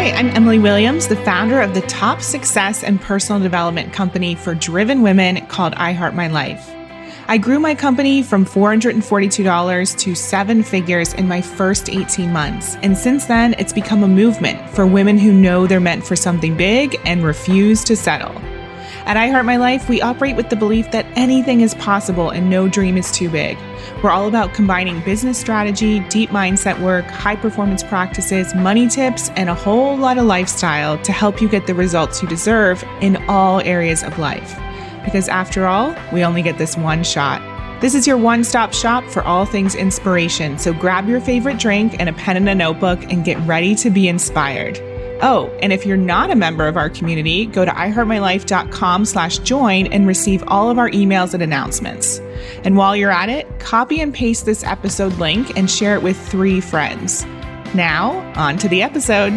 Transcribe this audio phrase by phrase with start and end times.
[0.00, 4.54] Hi, I'm Emily Williams, the founder of the top success and personal development company for
[4.54, 6.70] driven women called I Heart My Life.
[7.28, 12.76] I grew my company from $442 to seven figures in my first 18 months.
[12.76, 16.56] And since then, it's become a movement for women who know they're meant for something
[16.56, 18.32] big and refuse to settle.
[19.06, 22.50] At I Heart My Life, we operate with the belief that anything is possible and
[22.50, 23.56] no dream is too big.
[24.02, 29.48] We're all about combining business strategy, deep mindset work, high performance practices, money tips, and
[29.48, 33.60] a whole lot of lifestyle to help you get the results you deserve in all
[33.62, 34.54] areas of life.
[35.04, 37.40] Because after all, we only get this one shot.
[37.80, 40.58] This is your one stop shop for all things inspiration.
[40.58, 43.88] So grab your favorite drink and a pen and a notebook and get ready to
[43.88, 44.89] be inspired.
[45.22, 49.86] Oh, and if you're not a member of our community, go to iheartmylife.com slash join
[49.88, 52.20] and receive all of our emails and announcements.
[52.64, 56.18] And while you're at it, copy and paste this episode link and share it with
[56.28, 57.26] three friends.
[57.74, 59.32] Now, on to the episode.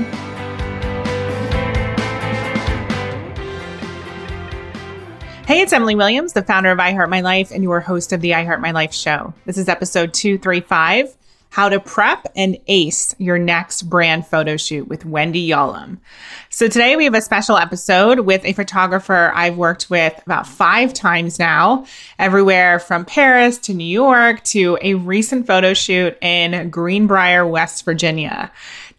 [5.45, 8.21] Hey, it's Emily Williams, the founder of I Heart My Life and your host of
[8.21, 9.33] the I Heart My Life show.
[9.45, 11.13] This is episode 235
[11.53, 15.99] how to prep and ace your next brand photo shoot with Wendy Yalom.
[16.49, 20.95] So today we have a special episode with a photographer I've worked with about five
[20.95, 21.85] times now,
[22.17, 28.51] everywhere from Paris to New York to a recent photo shoot in Greenbrier, West Virginia.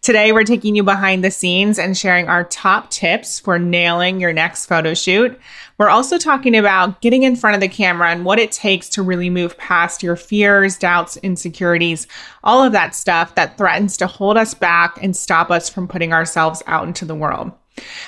[0.05, 4.33] Today, we're taking you behind the scenes and sharing our top tips for nailing your
[4.33, 5.35] next photo shoot.
[5.79, 9.01] We're also talking about getting in front of the camera and what it takes to
[9.01, 12.05] really move past your fears, doubts, insecurities,
[12.43, 16.13] all of that stuff that threatens to hold us back and stop us from putting
[16.13, 17.51] ourselves out into the world.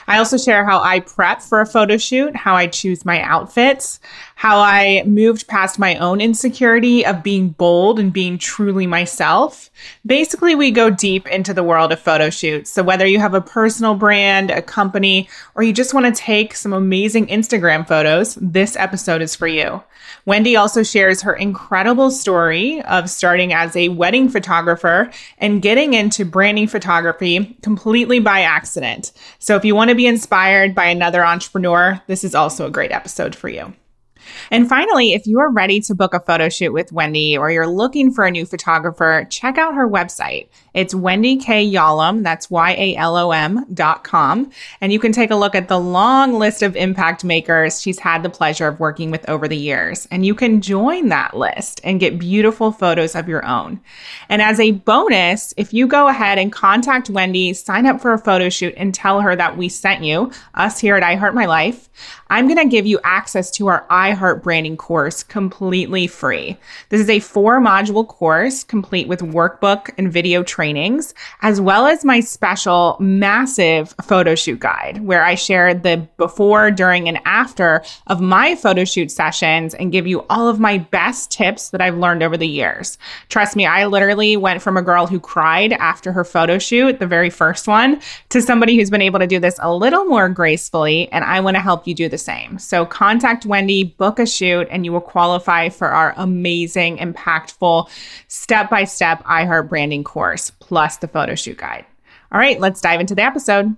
[0.08, 4.00] I also share how I prep for a photo shoot, how I choose my outfits,
[4.38, 9.71] how I moved past my own insecurity of being bold and being truly myself.
[10.05, 12.69] Basically, we go deep into the world of photo shoots.
[12.69, 16.53] So, whether you have a personal brand, a company, or you just want to take
[16.53, 19.81] some amazing Instagram photos, this episode is for you.
[20.28, 26.23] Wendy also shares her incredible story of starting as a wedding photographer and getting into
[26.23, 29.13] branding photography completely by accident.
[29.39, 32.91] So, if you want to be inspired by another entrepreneur, this is also a great
[32.91, 33.73] episode for you.
[34.51, 37.67] And finally, if you are ready to book a photo shoot with Wendy or you're
[37.67, 40.47] looking for a new photographer, check out her website.
[40.77, 41.67] It's Wendy K.
[41.67, 44.51] Yalom, that's Y A L O M dot com.
[44.79, 48.21] And you can take a look at the long list of impact makers she's had
[48.21, 50.07] the pleasure of working with over the years.
[50.11, 53.81] And you can join that list and get beautiful photos of your own.
[54.29, 58.19] And as a bonus, if you go ahead and contact Wendy, sign up for a
[58.19, 61.47] photo shoot, and tell her that we sent you, us here at I Heart My
[61.47, 61.89] Life,
[62.29, 66.55] I'm going to give you access to our iHeart branding course completely free.
[66.89, 72.03] This is a four module course complete with workbook and video trainings, as well as
[72.03, 78.19] my special massive photo shoot guide where I share the before, during, and after of
[78.19, 82.22] my photo shoot sessions and give you all of my best tips that I've learned
[82.22, 82.97] over the years.
[83.29, 87.07] Trust me, I literally went from a girl who cried after her photo shoot, the
[87.07, 91.09] very first one, to somebody who's been able to do this a little more gracefully.
[91.13, 92.59] And I want to help you do the same.
[92.59, 97.89] So contact Wendy, book a shoot, and you will qualify for our amazing, impactful,
[98.27, 101.85] step by step iHeart branding course, plus the photo shoot guide.
[102.31, 103.75] All right, let's dive into the episode.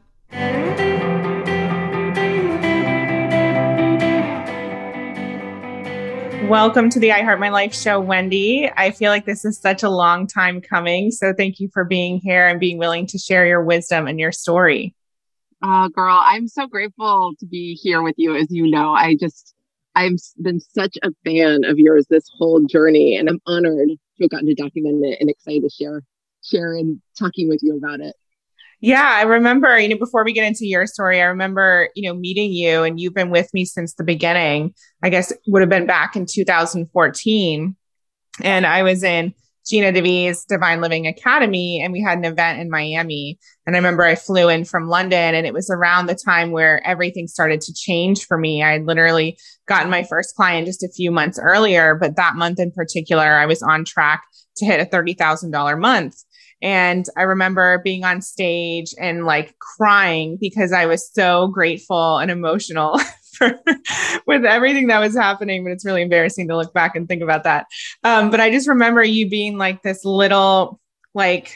[6.50, 8.72] Welcome to the I Heart My Life show, Wendy.
[8.76, 11.12] I feel like this is such a long time coming.
[11.12, 14.32] So thank you for being here and being willing to share your wisdom and your
[14.32, 14.96] story.
[15.62, 18.36] Oh, girl, I'm so grateful to be here with you.
[18.36, 19.54] As you know, I just,
[19.94, 24.32] I've been such a fan of yours this whole journey, and I'm honored to have
[24.32, 26.02] gotten to document it and excited to share,
[26.44, 28.16] share and talking with you about it.
[28.82, 32.18] Yeah, I remember, you know, before we get into your story, I remember, you know,
[32.18, 34.74] meeting you and you've been with me since the beginning.
[35.04, 37.76] I guess would have been back in 2014.
[38.42, 39.34] And I was in
[39.68, 43.38] Gina DeVee's Divine Living Academy, and we had an event in Miami.
[43.68, 46.82] And I remember I flew in from London, and it was around the time where
[46.88, 48.64] everything started to change for me.
[48.64, 49.38] I had literally
[49.68, 53.46] gotten my first client just a few months earlier, but that month in particular, I
[53.46, 54.24] was on track
[54.58, 56.16] to hit a $30,000 month.
[56.62, 62.30] And I remember being on stage and like crying because I was so grateful and
[62.30, 63.00] emotional
[63.34, 63.60] for,
[64.28, 67.44] with everything that was happening, but it's really embarrassing to look back and think about
[67.44, 67.68] that.
[68.04, 70.80] Um, but I just remember you being like this little,
[71.14, 71.56] like,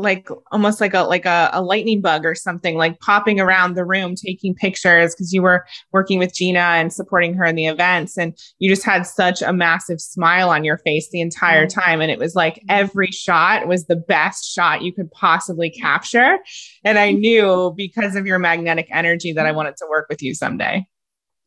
[0.00, 3.84] like almost like a like a, a lightning bug or something like popping around the
[3.84, 8.18] room taking pictures because you were working with gina and supporting her in the events
[8.18, 11.80] and you just had such a massive smile on your face the entire mm-hmm.
[11.80, 16.38] time and it was like every shot was the best shot you could possibly capture
[16.84, 20.34] and i knew because of your magnetic energy that i wanted to work with you
[20.34, 20.86] someday.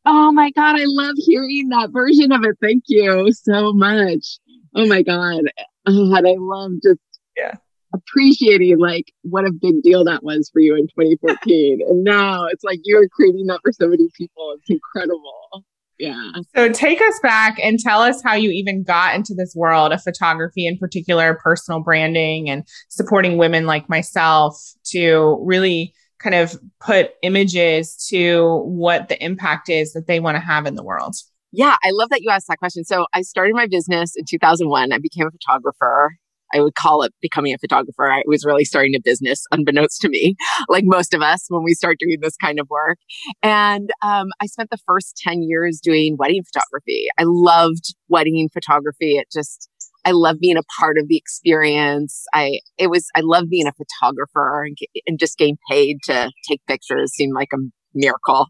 [0.06, 2.58] Oh my god i love hearing that version of it.
[2.62, 4.40] Thank you so much.
[4.76, 5.44] Oh my god.
[5.86, 7.00] Oh, and i love just
[7.36, 7.56] yeah
[7.94, 12.63] appreciating like what a big deal that was for you in 2014 and now it's
[12.63, 14.56] like you're creating that for so many people.
[14.57, 15.63] It's incredible.
[16.00, 16.31] Yeah.
[16.56, 20.01] So take us back and tell us how you even got into this world of
[20.01, 27.12] photography in particular personal branding and supporting women like myself to really kind of put
[27.22, 31.16] images to what the impact is that they want to have in the world.
[31.51, 32.84] Yeah, I love that you asked that question.
[32.84, 34.92] So I started my business in 2001.
[34.92, 36.16] I became a photographer
[36.54, 38.10] I would call it becoming a photographer.
[38.10, 40.36] I was really starting a business, unbeknownst to me,
[40.70, 43.00] like most of us when we start doing this kind of work.
[43.42, 47.08] And um, I spent the first 10 years doing wedding photography.
[47.18, 49.18] I loved wedding photography.
[49.18, 49.70] It just,
[50.06, 52.26] I love being a part of the experience.
[52.34, 54.78] I, it was, I love being a photographer and,
[55.08, 57.58] and just getting paid to take pictures seemed like a
[57.94, 58.48] miracle.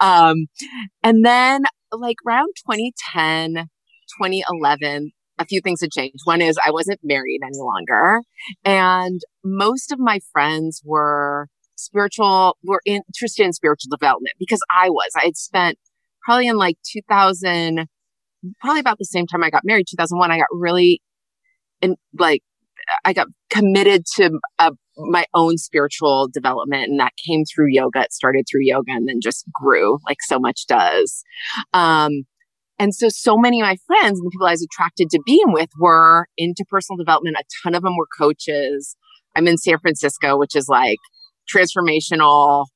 [0.00, 0.46] Um,
[1.02, 1.62] and then
[1.92, 3.68] like around 2010,
[4.20, 6.20] 2011, a few things had changed.
[6.24, 8.20] One is I wasn't married any longer.
[8.64, 15.10] And most of my friends were spiritual, were interested in spiritual development because I was.
[15.16, 15.78] I had spent
[16.24, 17.86] probably in like 2000,
[18.60, 21.00] probably about the same time I got married, 2001, I got really
[21.80, 22.42] in like,
[23.04, 28.02] I got committed to a, my own spiritual development and that came through yoga.
[28.02, 31.22] It started through yoga and then just grew like so much does.
[31.72, 32.24] Um,
[32.82, 35.52] and so, so many of my friends and the people I was attracted to being
[35.52, 37.36] with were into personal development.
[37.38, 38.96] A ton of them were coaches.
[39.36, 40.98] I'm in San Francisco, which is like
[41.48, 42.66] transformational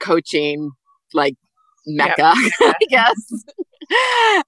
[0.00, 0.70] coaching,
[1.12, 1.34] like
[1.86, 2.52] mecca, yep.
[2.60, 3.44] I guess.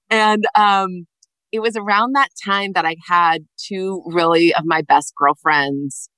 [0.09, 1.05] and um,
[1.51, 6.09] it was around that time that I had two really of my best girlfriends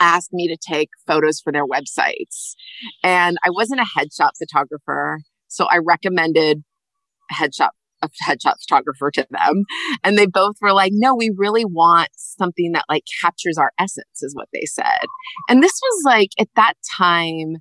[0.00, 2.56] ask me to take photos for their websites.
[3.02, 5.20] And I wasn't a headshot photographer.
[5.48, 6.62] So I recommended
[7.32, 7.70] headshot
[8.02, 9.64] a headshot photographer to them.
[10.02, 14.22] And they both were like no we really want something that like captures our essence
[14.22, 15.06] is what they said.
[15.48, 17.56] And this was like at that time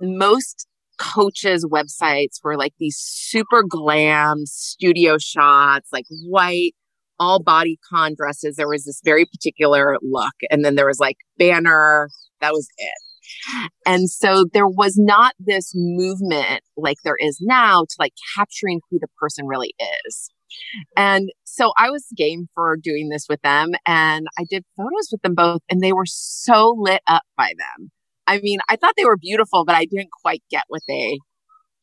[0.00, 0.66] most
[0.98, 6.74] coaches websites were like these super glam studio shots like white
[7.18, 8.56] all body con dresses.
[8.56, 10.34] There was this very particular look.
[10.50, 12.10] And then there was like banner.
[12.42, 13.05] That was it
[13.86, 18.98] and so there was not this movement like there is now to like capturing who
[19.00, 19.74] the person really
[20.06, 20.30] is.
[20.96, 25.22] And so I was game for doing this with them and I did photos with
[25.22, 27.90] them both and they were so lit up by them.
[28.26, 31.18] I mean, I thought they were beautiful, but I didn't quite get what they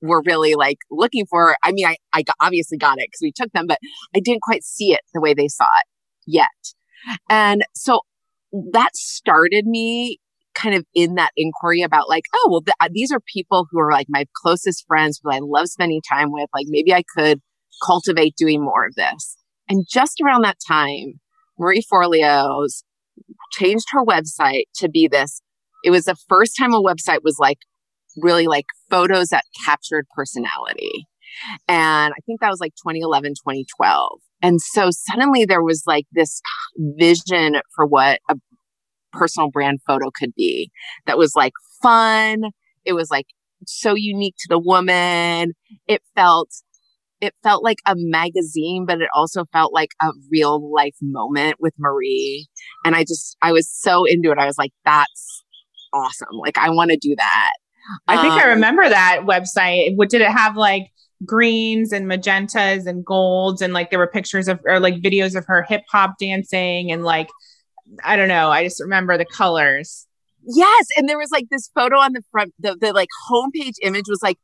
[0.01, 1.55] were really like looking for.
[1.63, 3.79] I mean, I, I obviously got it because we took them, but
[4.15, 5.87] I didn't quite see it the way they saw it
[6.27, 6.47] yet.
[7.29, 8.01] And so
[8.71, 10.19] that started me
[10.53, 13.91] kind of in that inquiry about like, oh, well, th- these are people who are
[13.91, 16.49] like my closest friends who I love spending time with.
[16.53, 17.41] Like maybe I could
[17.85, 19.37] cultivate doing more of this.
[19.69, 21.19] And just around that time,
[21.57, 22.83] Marie Forleo's
[23.51, 25.41] changed her website to be this.
[25.83, 27.59] It was the first time a website was like
[28.17, 31.07] really like photos that captured personality.
[31.67, 34.19] And I think that was like 2011, 2012.
[34.41, 36.41] And so suddenly there was like this
[36.77, 38.35] vision for what a
[39.13, 40.71] personal brand photo could be
[41.05, 42.43] that was like fun.
[42.85, 43.27] It was like
[43.65, 45.53] so unique to the woman.
[45.87, 46.49] It felt
[47.23, 51.73] it felt like a magazine, but it also felt like a real life moment with
[51.79, 52.47] Marie.
[52.83, 54.37] And I just, I was so into it.
[54.37, 55.43] I was like, that's
[55.93, 56.27] awesome.
[56.33, 57.53] Like, I want to do that.
[58.09, 59.95] I think um, I remember that website.
[59.95, 60.83] What did it have like
[61.25, 63.61] greens and magentas and golds?
[63.61, 67.03] And like there were pictures of, or like videos of her hip hop dancing and
[67.03, 67.29] like
[68.03, 68.49] I don't know.
[68.49, 70.07] I just remember the colors.
[70.45, 72.53] Yes, and there was like this photo on the front.
[72.59, 74.37] The the like homepage image was like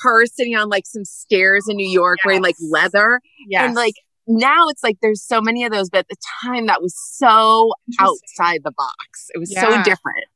[0.00, 2.26] her sitting on like some stairs in New York yes.
[2.26, 3.20] wearing like leather.
[3.48, 3.94] Yeah, and like
[4.26, 7.72] now it's like there's so many of those, but at the time that was so
[8.00, 9.30] outside the box.
[9.34, 9.62] It was yeah.
[9.62, 10.26] so different.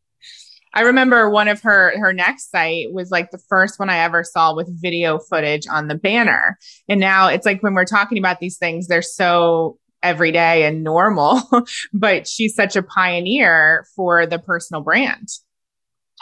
[0.72, 4.22] I remember one of her her next site was like the first one I ever
[4.22, 6.58] saw with video footage on the banner.
[6.88, 11.42] And now it's like when we're talking about these things, they're so everyday and normal,
[11.92, 15.28] but she's such a pioneer for the personal brand.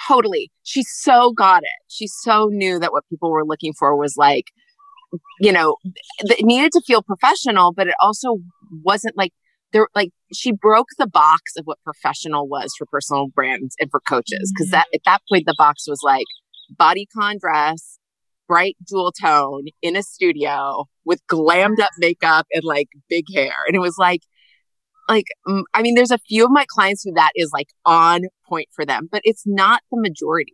[0.06, 0.50] Totally.
[0.62, 1.82] She so got it.
[1.88, 4.44] She so knew that what people were looking for was like,
[5.40, 5.76] you know,
[6.20, 8.36] it needed to feel professional, but it also
[8.84, 9.32] wasn't like
[9.72, 14.00] there like she broke the box of what professional was for personal brands and for
[14.00, 14.72] coaches because mm-hmm.
[14.72, 16.26] that at that point the box was like
[16.78, 17.97] bodycon dress
[18.48, 23.76] bright jewel tone in a studio with glammed up makeup and like big hair and
[23.76, 24.22] it was like
[25.08, 25.26] like
[25.74, 28.84] i mean there's a few of my clients who that is like on point for
[28.84, 30.52] them but it's not the majority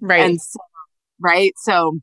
[0.00, 0.58] right and so,
[1.20, 1.98] right so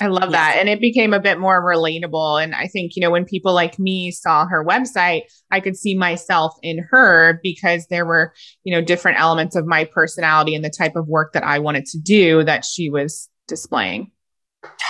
[0.00, 0.56] I love that.
[0.58, 2.42] And it became a bit more relatable.
[2.42, 5.94] And I think, you know, when people like me saw her website, I could see
[5.94, 8.32] myself in her because there were,
[8.64, 11.84] you know, different elements of my personality and the type of work that I wanted
[11.86, 14.10] to do that she was displaying.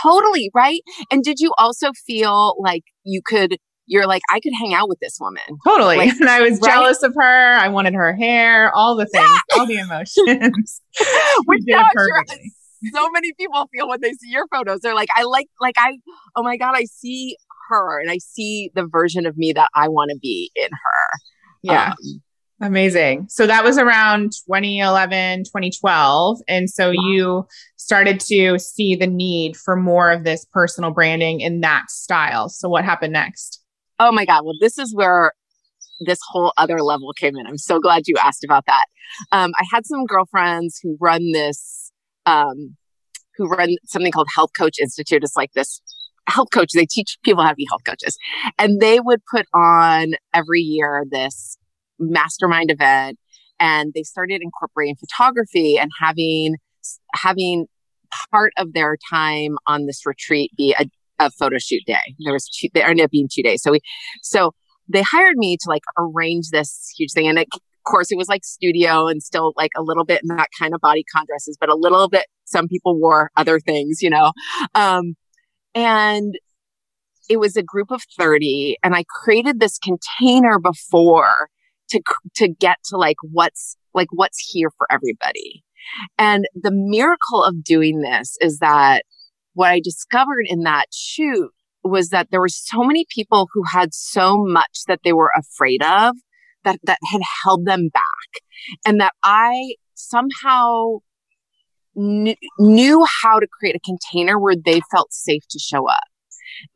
[0.02, 0.50] Totally.
[0.54, 0.80] Right.
[1.10, 5.00] And did you also feel like you could you're like, I could hang out with
[5.00, 5.42] this woman.
[5.66, 5.96] Totally.
[5.96, 6.70] Like, and I was right?
[6.70, 7.56] jealous of her.
[7.56, 10.80] I wanted her hair, all the things, all the emotions.
[11.46, 12.52] Which did perfectly
[12.94, 14.80] so many people feel when they see your photos.
[14.80, 15.98] They're like, I like, like, I,
[16.36, 17.36] oh my God, I see
[17.68, 21.18] her and I see the version of me that I want to be in her.
[21.62, 21.92] Yeah.
[21.92, 22.22] Um,
[22.62, 23.26] Amazing.
[23.30, 26.40] So that was around 2011, 2012.
[26.46, 31.60] And so you started to see the need for more of this personal branding in
[31.60, 32.50] that style.
[32.50, 33.62] So what happened next?
[33.98, 34.44] Oh my God.
[34.44, 35.32] Well, this is where
[36.00, 37.46] this whole other level came in.
[37.46, 38.84] I'm so glad you asked about that.
[39.32, 41.92] Um, I had some girlfriends who run this
[42.26, 42.76] um,
[43.36, 45.24] who run something called Health Coach Institute.
[45.24, 45.80] It's like this
[46.28, 46.72] health coach.
[46.74, 48.16] They teach people how to be health coaches.
[48.58, 51.56] And they would put on every year this
[52.00, 53.18] mastermind event.
[53.58, 56.56] And they started incorporating photography and having
[57.14, 57.66] having
[58.32, 60.86] part of their time on this retreat be a,
[61.18, 62.14] a photo shoot day.
[62.24, 63.62] There was two, there ended up being two days.
[63.62, 63.80] So we
[64.22, 64.52] so
[64.88, 67.48] they hired me to like arrange this huge thing and it
[67.80, 70.74] of course, it was like studio and still like a little bit in that kind
[70.74, 74.32] of body con dresses, but a little bit, some people wore other things, you know?
[74.74, 75.14] Um,
[75.74, 76.34] and
[77.30, 81.48] it was a group of 30 and I created this container before
[81.90, 82.00] to,
[82.36, 85.64] to get to like what's, like what's here for everybody.
[86.18, 89.02] And the miracle of doing this is that
[89.54, 91.50] what I discovered in that shoot
[91.82, 95.82] was that there were so many people who had so much that they were afraid
[95.82, 96.16] of
[96.64, 98.42] that that had held them back
[98.86, 100.98] and that I somehow
[101.96, 106.09] kn- knew how to create a container where they felt safe to show up.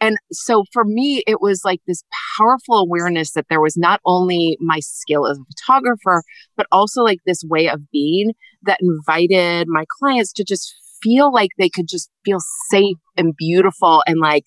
[0.00, 2.02] And so for me, it was like this
[2.38, 6.22] powerful awareness that there was not only my skill as a photographer,
[6.56, 11.50] but also like this way of being that invited my clients to just feel like
[11.58, 12.38] they could just feel
[12.70, 14.44] safe and beautiful and like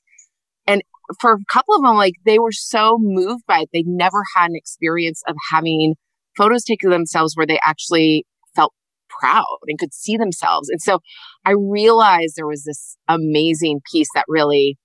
[0.66, 0.82] and
[1.22, 3.70] for a couple of them, like they were so moved by it.
[3.72, 5.96] They never had an experience of having
[6.36, 8.26] photos taken of themselves where they actually
[8.56, 8.74] felt
[9.20, 10.70] proud and could see themselves.
[10.70, 11.00] And so
[11.46, 14.78] I realized there was this amazing piece that really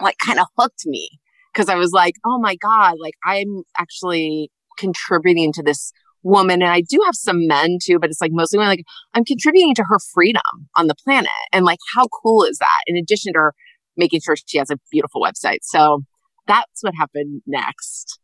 [0.00, 1.08] like kind of hooked me
[1.52, 6.70] because I was like, oh my God, like I'm actually contributing to this woman and
[6.70, 8.84] I do have some men too, but it's like mostly women like
[9.14, 10.42] I'm contributing to her freedom
[10.74, 11.30] on the planet.
[11.52, 12.80] And like how cool is that?
[12.86, 13.54] In addition to her
[13.96, 15.60] making sure she has a beautiful website.
[15.62, 16.02] So
[16.46, 18.18] that's what happened next.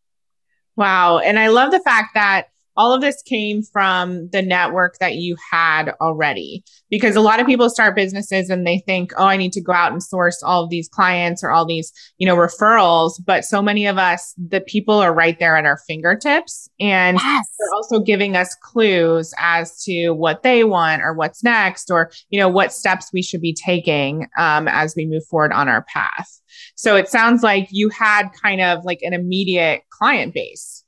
[0.77, 1.19] Wow.
[1.19, 5.37] And I love the fact that all of this came from the network that you
[5.51, 6.65] had already.
[6.91, 9.73] Because a lot of people start businesses and they think oh i need to go
[9.73, 13.15] out and source all of these clients or all these you know referrals.
[13.25, 16.69] But so many of us the people are right there at our fingertips.
[16.81, 17.47] And yes.
[17.59, 22.39] they're also giving us clues as to what they want or what's next or you
[22.39, 26.41] know what steps we should be taking um, as we move forward on our path.
[26.75, 30.85] So it sounds like you had kind of like an immediate client base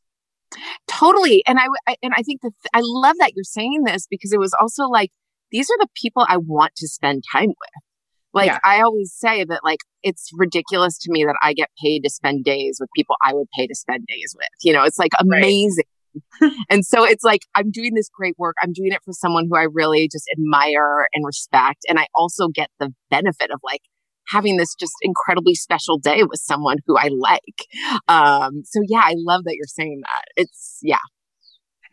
[0.88, 1.42] Totally.
[1.46, 4.38] And I, I and I think that I love that you're saying this because it
[4.38, 5.11] was also like
[5.50, 7.82] these are the people I want to spend time with.
[8.32, 8.58] Like yeah.
[8.64, 12.44] I always say that like it's ridiculous to me that I get paid to spend
[12.44, 14.49] days with people I would pay to spend days with.
[14.62, 15.84] You know, it's like amazing.
[16.40, 16.52] Right.
[16.70, 18.56] and so it's like I'm doing this great work.
[18.62, 22.49] I'm doing it for someone who I really just admire and respect and I also
[22.49, 23.82] get the benefit of like
[24.28, 27.66] having this just incredibly special day with someone who I like.
[28.09, 30.25] Um, so yeah, I love that you're saying that.
[30.37, 30.99] It's yeah.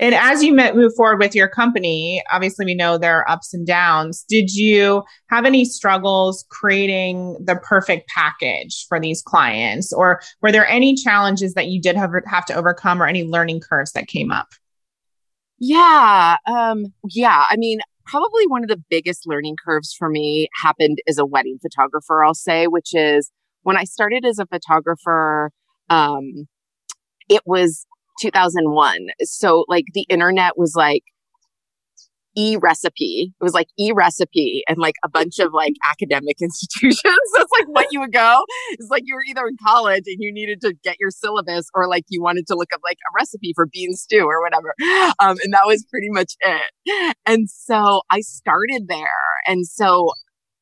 [0.01, 3.67] And as you move forward with your company, obviously we know there are ups and
[3.67, 4.25] downs.
[4.27, 10.67] Did you have any struggles creating the perfect package for these clients, or were there
[10.67, 14.31] any challenges that you did have, have to overcome, or any learning curves that came
[14.31, 14.47] up?
[15.59, 17.45] Yeah, um, yeah.
[17.47, 21.57] I mean, probably one of the biggest learning curves for me happened as a wedding
[21.61, 23.31] photographer, I'll say, which is
[23.63, 25.51] when I started as a photographer,
[25.89, 26.47] um,
[27.29, 27.85] it was
[28.19, 29.07] 2001.
[29.23, 31.03] So like the internet was like
[32.37, 33.33] e recipe.
[33.39, 37.01] It was like e recipe and like a bunch of like academic institutions.
[37.33, 38.43] That's like what you would go.
[38.71, 41.87] It's like you were either in college and you needed to get your syllabus or
[41.87, 44.73] like you wanted to look up like a recipe for bean stew or whatever.
[45.19, 47.15] Um, and that was pretty much it.
[47.25, 49.07] And so I started there.
[49.47, 50.11] And so,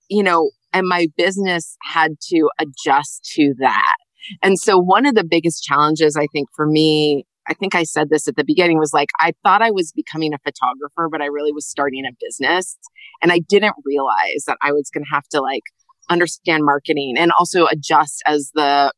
[0.10, 3.96] you know, and my business had to adjust to that.
[4.44, 8.10] And so one of the biggest challenges I think for me I think I said
[8.10, 11.26] this at the beginning was like, I thought I was becoming a photographer, but I
[11.26, 12.78] really was starting a business.
[13.22, 15.64] And I didn't realize that I was going to have to like
[16.10, 18.94] understand marketing and also adjust as the,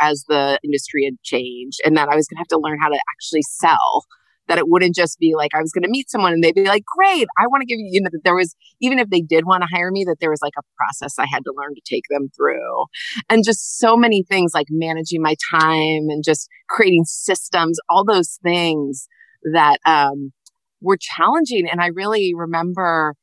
[0.00, 2.88] as the industry had changed and that I was going to have to learn how
[2.88, 4.04] to actually sell
[4.48, 6.64] that it wouldn't just be like I was going to meet someone and they'd be
[6.64, 9.20] like, great, I want to give you, you know, that there was, even if they
[9.20, 11.74] did want to hire me, that there was like a process I had to learn
[11.74, 12.84] to take them through.
[13.28, 18.38] And just so many things like managing my time and just creating systems, all those
[18.42, 19.08] things
[19.52, 20.32] that um,
[20.80, 21.68] were challenging.
[21.70, 23.14] And I really remember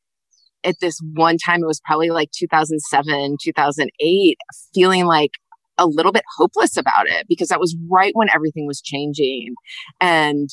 [0.63, 4.37] at this one time, it was probably like 2007, 2008,
[4.73, 5.31] feeling like
[5.77, 9.55] a little bit hopeless about it because that was right when everything was changing.
[9.99, 10.49] And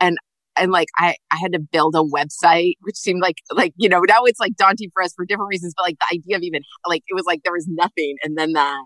[0.00, 0.16] and
[0.56, 4.00] and like I, I had to build a website, which seemed like like you know
[4.06, 6.62] now it's like daunting for us for different reasons, but like the idea of even
[6.86, 8.84] like it was like there was nothing, and then that,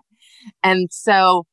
[0.63, 1.43] and so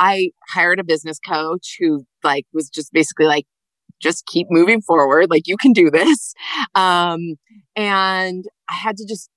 [0.00, 3.46] I hired a business coach who like was just basically like
[4.00, 6.34] just keep moving forward, like you can do this,
[6.74, 7.20] um,
[7.76, 9.30] and I had to just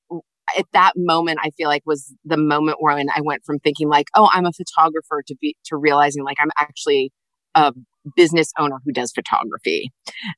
[0.57, 4.07] at that moment I feel like was the moment when I went from thinking like
[4.15, 7.12] oh I'm a photographer to be to realizing like I'm actually
[7.55, 7.74] a
[8.15, 9.91] business owner who does photography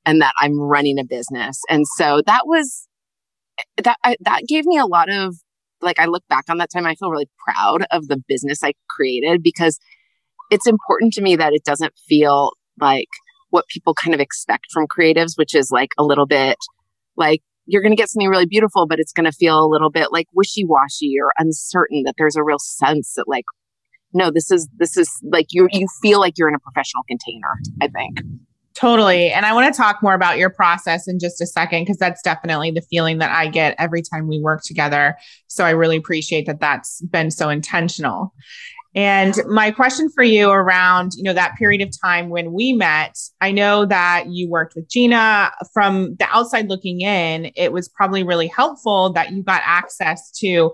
[0.05, 1.59] and that I'm running a business.
[1.69, 2.87] And so that was
[3.83, 5.35] that I, that gave me a lot of
[5.81, 8.73] like I look back on that time I feel really proud of the business I
[8.89, 9.79] created because
[10.51, 13.07] it's important to me that it doesn't feel like
[13.49, 16.57] what people kind of expect from creatives which is like a little bit
[17.15, 19.89] like you're going to get something really beautiful but it's going to feel a little
[19.89, 23.45] bit like wishy-washy or uncertain that there's a real sense that like
[24.13, 27.59] no, this is this is like you you feel like you're in a professional container,
[27.81, 28.19] I think.
[28.75, 29.29] Totally.
[29.29, 32.21] And I want to talk more about your process in just a second because that's
[32.21, 35.17] definitely the feeling that I get every time we work together.
[35.47, 38.33] So I really appreciate that that's been so intentional.
[38.95, 43.17] And my question for you around, you know, that period of time when we met,
[43.41, 47.51] I know that you worked with Gina from the outside looking in.
[47.55, 50.71] It was probably really helpful that you got access to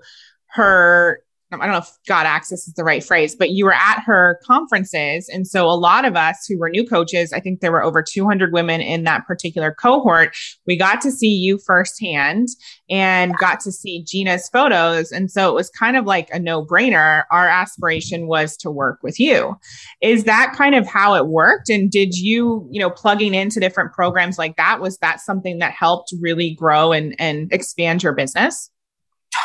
[0.52, 4.02] her I don't know if got access is the right phrase, but you were at
[4.06, 5.30] her conferences.
[5.32, 8.02] And so a lot of us who were new coaches, I think there were over
[8.02, 10.36] 200 women in that particular cohort.
[10.66, 12.48] We got to see you firsthand
[12.90, 15.12] and got to see Gina's photos.
[15.12, 17.24] And so it was kind of like a no brainer.
[17.32, 19.56] Our aspiration was to work with you.
[20.02, 21.70] Is that kind of how it worked?
[21.70, 25.74] And did you, you know, plugging into different programs like that, was that something that
[25.74, 28.72] helped really grow and, and expand your business?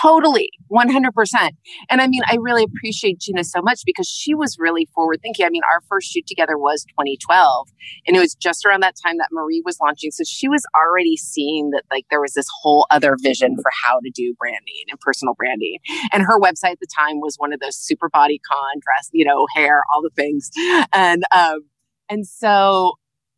[0.03, 1.51] Totally, 100%.
[1.89, 5.47] And I mean, I really appreciate Gina so much because she was really forward thinking.
[5.47, 7.69] I mean, our first shoot together was 2012,
[8.07, 10.11] and it was just around that time that Marie was launching.
[10.11, 14.01] So she was already seeing that, like, there was this whole other vision for how
[14.01, 15.79] to do branding and personal branding.
[16.13, 19.25] And her website at the time was one of those super body con dress, you
[19.25, 20.51] know, hair, all the things.
[20.93, 21.61] And, um,
[22.09, 22.95] and so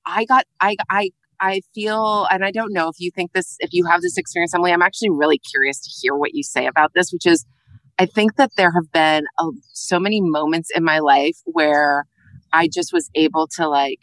[0.06, 1.10] I got, I, I
[1.42, 4.54] I feel, and I don't know if you think this, if you have this experience,
[4.54, 7.44] Emily, I'm actually really curious to hear what you say about this, which is
[7.98, 12.06] I think that there have been uh, so many moments in my life where
[12.52, 13.98] I just was able to like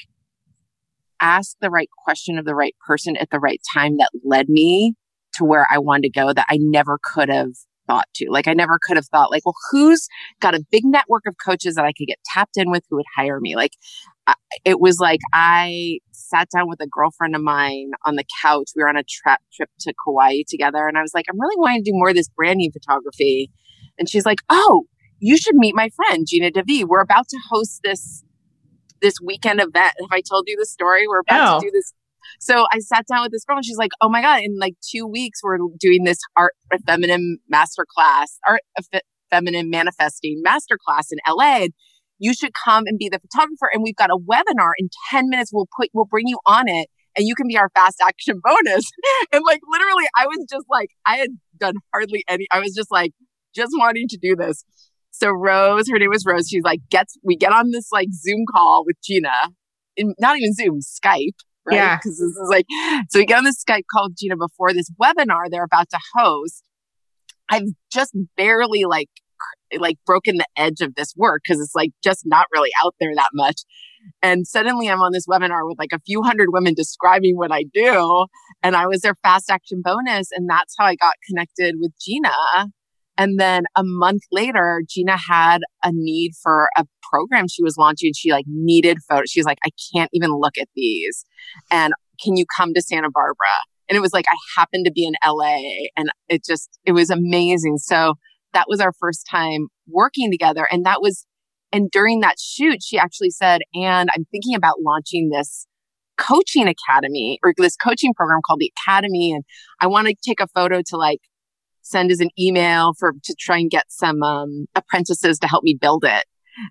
[1.22, 4.96] ask the right question of the right person at the right time that led me
[5.36, 7.52] to where I wanted to go that I never could have
[7.88, 8.28] thought to.
[8.30, 10.08] Like I never could have thought like, well, who's
[10.42, 13.06] got a big network of coaches that I could get tapped in with who would
[13.16, 13.56] hire me?
[13.56, 13.72] Like
[14.66, 16.00] it was like I
[16.30, 18.70] sat down with a girlfriend of mine on the couch.
[18.76, 21.58] We were on a tra- trip to Kauai together, and I was like, I'm really
[21.58, 23.52] wanting to do more of this branding photography.
[23.98, 24.86] And she's like, Oh,
[25.20, 26.86] you should meet my friend Gina DeVee.
[26.86, 28.24] We're about to host this
[29.02, 29.94] this weekend event.
[30.00, 31.08] Have I told you the story?
[31.08, 31.60] We're about oh.
[31.60, 31.94] to do this.
[32.40, 34.42] So I sat down with this girl, and she's like, Oh my god!
[34.44, 36.54] In like two weeks, we're doing this art
[36.86, 38.62] feminine masterclass, art
[39.30, 41.68] feminine manifesting masterclass in LA
[42.20, 43.70] you should come and be the photographer.
[43.74, 45.52] And we've got a webinar in 10 minutes.
[45.54, 48.90] We'll put, we'll bring you on it and you can be our fast action bonus.
[49.32, 52.92] and like literally, I was just like, I had done hardly any, I was just
[52.92, 53.12] like,
[53.56, 54.64] just wanting to do this.
[55.12, 56.48] So Rose, her name was Rose.
[56.48, 59.32] She's like, gets, we get on this like Zoom call with Gina,
[59.98, 61.34] in, not even Zoom, Skype.
[61.66, 61.76] Right?
[61.76, 61.98] Yeah.
[61.98, 62.66] Because this is like,
[63.10, 66.00] so we get on this Skype call with Gina before this webinar they're about to
[66.16, 66.64] host.
[67.50, 69.10] I've just barely like
[69.78, 73.14] like broken the edge of this work because it's like just not really out there
[73.16, 73.62] that much.
[74.22, 77.64] And suddenly I'm on this webinar with like a few hundred women describing what I
[77.74, 78.26] do.
[78.64, 80.30] And I was their fast action bonus.
[80.32, 82.32] And that's how I got connected with Gina.
[83.18, 88.14] And then a month later, Gina had a need for a program she was launching.
[88.16, 89.30] She like needed photos.
[89.30, 91.26] She's like, I can't even look at these.
[91.70, 93.58] And can you come to Santa Barbara?
[93.90, 97.10] And it was like, I happened to be in LA and it just, it was
[97.10, 97.78] amazing.
[97.78, 98.14] So
[98.54, 100.68] that was our first time working together.
[100.72, 101.26] And that was,
[101.72, 105.68] and during that shoot, she actually said, and I'm thinking about launching this
[106.18, 109.32] coaching academy or this coaching program called the academy.
[109.32, 109.44] And
[109.80, 111.20] I want to take a photo to like
[111.82, 115.78] send as an email for to try and get some um, apprentices to help me
[115.80, 116.26] build it.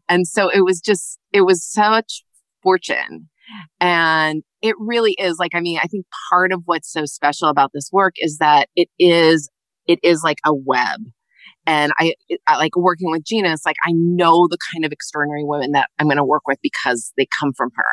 [0.09, 2.23] And so it was just, it was such
[2.63, 3.29] fortune.
[3.81, 7.71] And it really is like, I mean, I think part of what's so special about
[7.73, 9.49] this work is that it is,
[9.87, 11.01] it is like a web.
[11.69, 12.15] And I,
[12.47, 13.53] I like working with Gina.
[13.53, 16.59] It's like I know the kind of extraordinary women that I'm going to work with
[16.63, 17.85] because they come from her.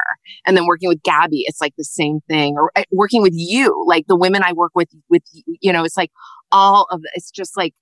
[0.45, 2.55] And then working with Gabby, it's like the same thing.
[2.55, 5.23] Or uh, working with you, like the women I work with, with
[5.59, 6.11] you know, it's like
[6.53, 7.73] all of it's just like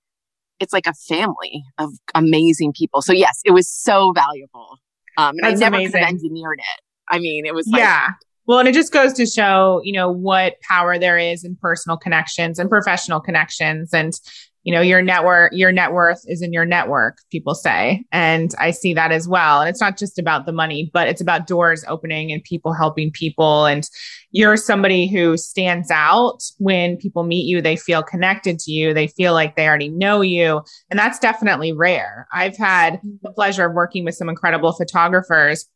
[0.60, 3.04] it's like a family of amazing people.
[3.04, 4.80] So yes, it was so valuable.
[5.20, 5.92] Um, and That's I never amazing.
[5.92, 6.82] could have engineered it.
[7.08, 8.08] I mean, it was like, yeah.
[8.48, 11.98] Well, and it just goes to show, you know, what power there is in personal
[11.98, 13.94] connections and professional connections.
[13.94, 14.20] And,
[14.64, 18.06] you know, your network, your net worth is in your network, people say.
[18.12, 19.62] And I see that as well.
[19.62, 23.12] And it's not just about the money, but it's about doors opening and people helping
[23.12, 23.66] people.
[23.66, 23.88] And
[24.32, 29.08] you're somebody who stands out when people meet you, they feel connected to you, they
[29.08, 30.62] feel like they already know you.
[30.90, 32.28] And that's definitely rare.
[32.34, 35.68] I've had the pleasure of working with some incredible photographers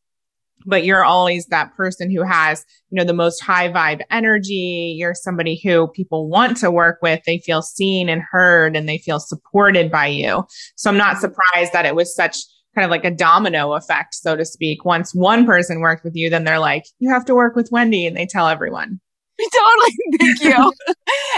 [0.66, 4.94] but you're always that person who has you know the most high vibe energy.
[4.98, 7.22] You're somebody who people want to work with.
[7.24, 10.44] They feel seen and heard and they feel supported by you.
[10.76, 12.38] So i'm not surprised that it was such
[12.74, 14.84] kind of like a domino effect so to speak.
[14.84, 18.06] Once one person worked with you then they're like you have to work with wendy
[18.06, 19.00] and they tell everyone.
[19.40, 20.18] Totally.
[20.18, 20.72] Thank you.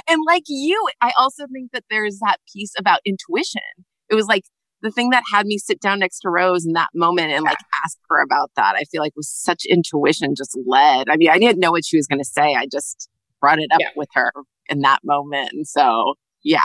[0.09, 3.62] And like you i also think that there's that piece about intuition.
[4.09, 4.42] It was like
[4.82, 7.58] the thing that had me sit down next to Rose in that moment and like
[7.84, 11.08] ask her about that, I feel like was such intuition just led.
[11.08, 12.54] I mean, I didn't know what she was going to say.
[12.54, 13.08] I just
[13.40, 13.90] brought it up yeah.
[13.96, 14.32] with her
[14.68, 15.50] in that moment.
[15.52, 16.60] And so, yeah.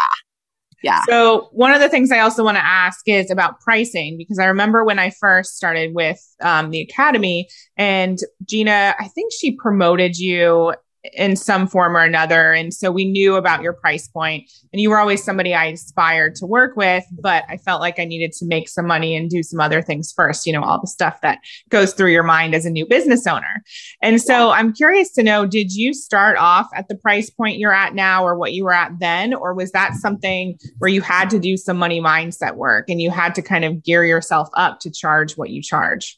[0.84, 1.02] Yeah.
[1.10, 4.46] So, one of the things I also want to ask is about pricing because I
[4.46, 10.18] remember when I first started with um, the academy and Gina, I think she promoted
[10.18, 10.76] you
[11.14, 12.54] in some form or another.
[12.54, 16.36] And so we knew about your price point, and you were always somebody I aspired
[16.36, 19.44] to work with, but I felt like I needed to make some money and do
[19.44, 21.40] some other things first, you know, all the stuff that
[21.70, 23.64] goes through your mind as a new business owner.
[24.02, 27.74] And so I'm curious to know did you start off at the price point you're
[27.74, 29.34] at now or what you were at then?
[29.34, 33.12] Or was that something where you had to do some money mindset work and you
[33.12, 36.18] had to kind of gear yourself up to charge what you charge?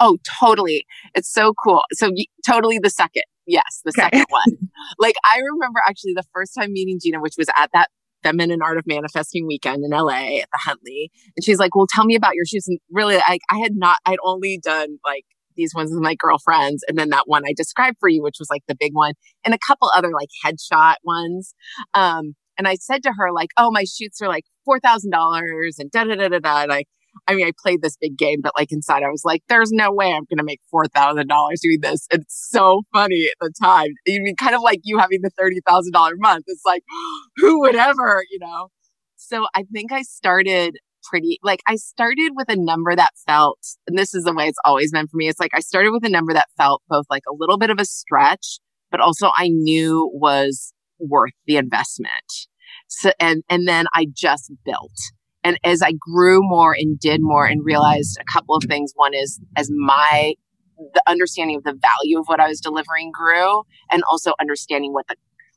[0.00, 0.86] Oh, totally.
[1.14, 1.82] It's so cool.
[1.92, 2.10] So,
[2.44, 3.22] totally the second.
[3.46, 4.02] Yes, the okay.
[4.02, 4.70] second one.
[4.98, 7.88] like I remember actually the first time meeting Gina, which was at that
[8.22, 11.10] feminine art of manifesting weekend in LA at the Huntley.
[11.36, 12.66] And she's like, Well, tell me about your shoes.
[12.66, 15.24] And really, I, I had not, I'd only done like
[15.56, 16.82] these ones with my girlfriends.
[16.88, 19.12] And then that one I described for you, which was like the big one,
[19.44, 21.54] and a couple other like headshot ones.
[21.92, 26.04] Um, and I said to her, like, oh, my shoots are like $4,000 and da
[26.04, 26.64] da da da da.
[26.68, 26.86] Like,
[27.26, 29.90] I mean, I played this big game, but like inside, I was like, there's no
[29.92, 31.24] way I'm going to make $4,000
[31.62, 32.06] doing this.
[32.10, 33.88] It's so funny at the time.
[34.08, 36.44] I mean, kind of like you having the $30,000 month.
[36.46, 36.82] It's like,
[37.36, 38.68] who would ever, you know?
[39.16, 43.98] So I think I started pretty, like, I started with a number that felt, and
[43.98, 45.28] this is the way it's always been for me.
[45.28, 47.78] It's like I started with a number that felt both like a little bit of
[47.78, 48.58] a stretch,
[48.90, 52.10] but also I knew was worth the investment.
[52.88, 54.92] So, and, and then I just built.
[55.44, 59.14] And as I grew more and did more and realized a couple of things, one
[59.14, 60.34] is as my
[60.76, 65.06] the understanding of the value of what I was delivering grew, and also understanding what
[65.06, 65.16] the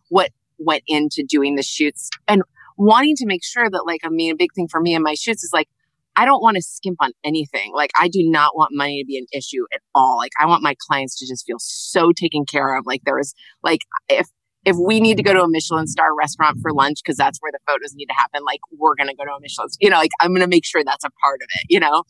[0.10, 2.42] what went into doing the shoots and
[2.78, 5.16] wanting to make sure that like I mean a big thing for me in my
[5.16, 5.68] shoots is like
[6.16, 7.74] I don't want to skimp on anything.
[7.76, 10.18] Like I do not want money to be an issue at all.
[10.18, 12.86] Like I want my clients to just feel so taken care of.
[12.88, 14.28] Like there is like if
[14.68, 17.54] if we need to go to a Michelin star restaurant for lunch because that's where
[17.54, 19.96] the photos need to happen, like we're going to go to a Michelin, you know,
[19.96, 22.04] like I'm going to make sure that's a part of it, you know?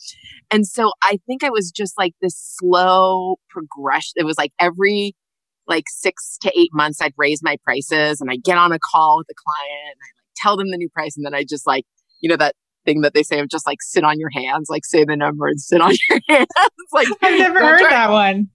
[0.50, 4.13] And so I think I was just like this slow progression.
[4.15, 5.15] It was like every
[5.67, 9.17] like six to eight months, I'd raise my prices and I get on a call
[9.20, 11.15] with the client and I like tell them the new price.
[11.15, 11.86] And then I just like,
[12.22, 14.84] you know, that thing that they say of just like sit on your hands, like
[14.84, 16.48] say the number and sit on your hands.
[16.91, 18.50] like I've never heard try- that one.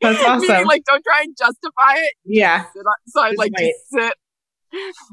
[0.00, 0.48] That's awesome.
[0.48, 2.14] Meaning, like, don't try and justify it.
[2.24, 2.66] Yeah.
[3.08, 3.72] So I like wait.
[3.72, 4.14] just sit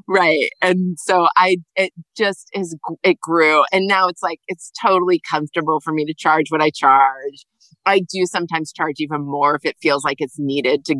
[0.07, 5.21] right and so i it just is it grew and now it's like it's totally
[5.29, 7.45] comfortable for me to charge what i charge
[7.85, 10.95] i do sometimes charge even more if it feels like it's needed to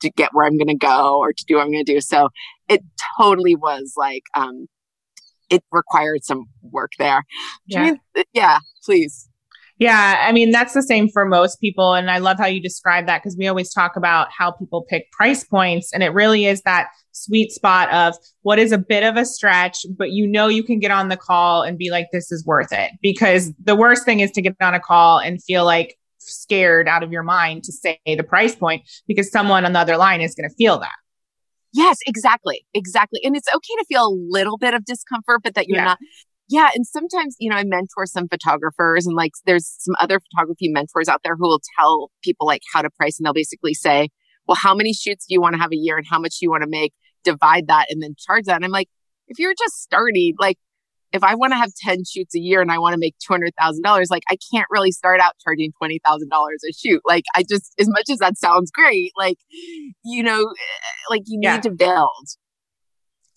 [0.00, 2.00] to get where i'm going to go or to do what i'm going to do
[2.00, 2.28] so
[2.68, 2.82] it
[3.18, 4.66] totally was like um
[5.48, 7.24] it required some work there
[7.66, 7.94] yeah,
[8.32, 9.29] yeah please
[9.80, 11.94] yeah, I mean, that's the same for most people.
[11.94, 15.10] And I love how you describe that because we always talk about how people pick
[15.10, 15.90] price points.
[15.94, 19.86] And it really is that sweet spot of what is a bit of a stretch,
[19.96, 22.72] but you know you can get on the call and be like, this is worth
[22.72, 22.92] it.
[23.00, 27.02] Because the worst thing is to get on a call and feel like scared out
[27.02, 30.34] of your mind to say the price point because someone on the other line is
[30.34, 30.96] going to feel that.
[31.72, 32.66] Yes, exactly.
[32.74, 33.20] Exactly.
[33.24, 35.84] And it's okay to feel a little bit of discomfort, but that you're yeah.
[35.84, 35.98] not
[36.50, 36.68] yeah.
[36.74, 41.08] And sometimes, you know, I mentor some photographers and like there's some other photography mentors
[41.08, 44.08] out there who will tell people like how to price and they'll basically say,
[44.48, 46.46] well, how many shoots do you want to have a year and how much do
[46.46, 46.92] you want to make?
[47.22, 48.56] Divide that and then charge that.
[48.56, 48.88] And I'm like,
[49.28, 50.58] if you're just starting, like
[51.12, 54.06] if I want to have 10 shoots a year and I want to make $200,000,
[54.10, 57.00] like I can't really start out charging $20,000 a shoot.
[57.06, 59.38] Like I just, as much as that sounds great, like,
[60.04, 61.54] you know, eh, like you yeah.
[61.54, 62.26] need to build.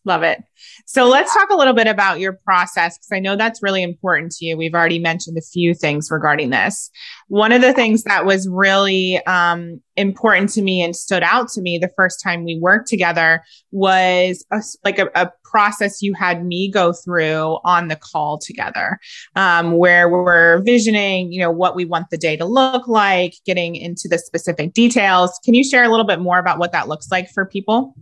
[0.06, 0.44] Love it.
[0.86, 4.34] So let's talk a little bit about your process because I know that's really important
[4.34, 4.58] to you.
[4.58, 6.92] We've already mentioned a few things regarding this.
[7.30, 11.62] One of the things that was really um, important to me and stood out to
[11.62, 16.44] me the first time we worked together was a, like a, a, process you had
[16.44, 18.98] me go through on the call together,
[19.36, 23.76] um, where we're visioning, you know, what we want the day to look like, getting
[23.76, 25.40] into the specific details.
[25.46, 27.94] Can you share a little bit more about what that looks like for people?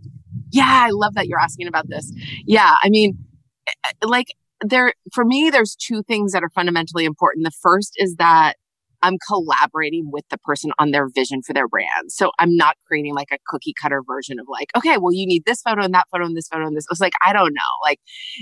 [0.52, 2.12] Yeah, I love that you're asking about this.
[2.46, 3.18] Yeah, I mean,
[3.66, 4.28] eh, eh, like
[4.60, 7.44] there for me there's two things that are fundamentally important.
[7.44, 8.56] The first is that
[9.02, 12.10] I'm collaborating with the person on their vision for their brand.
[12.10, 15.44] So I'm not creating like a cookie cutter version of like, okay, well, you need
[15.44, 16.86] this photo and that photo and this photo and this.
[16.90, 17.60] It's like, I don't know.
[17.82, 17.98] Like,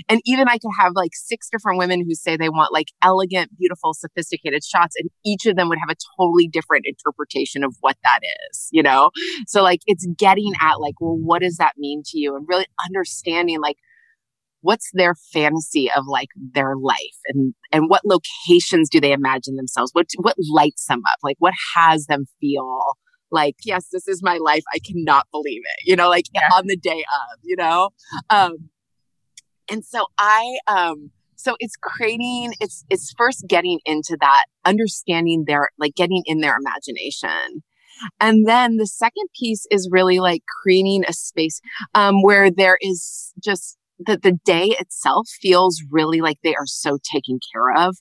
[0.07, 3.57] and even I could have like six different women who say they want like elegant,
[3.57, 7.97] beautiful, sophisticated shots, and each of them would have a totally different interpretation of what
[8.03, 8.19] that
[8.51, 9.09] is, you know?
[9.47, 12.35] So like, it's getting at like, well, what does that mean to you?
[12.35, 13.77] And really understanding like,
[14.61, 17.17] what's their fantasy of like their life?
[17.27, 19.91] And and what locations do they imagine themselves?
[19.93, 21.19] What what lights them up?
[21.23, 22.97] Like what has them feel
[23.31, 24.63] like yes this is my life.
[24.73, 26.49] I cannot believe it you know like yeah.
[26.53, 27.89] on the day of you know?
[28.29, 28.69] Um
[29.69, 35.69] and so i um so it's creating it's it's first getting into that understanding their
[35.79, 37.63] like getting in their imagination.
[38.19, 41.61] And then the second piece is really like creating a space
[41.93, 46.97] um, where there is just that the day itself feels really like they are so
[47.11, 47.97] taken care of.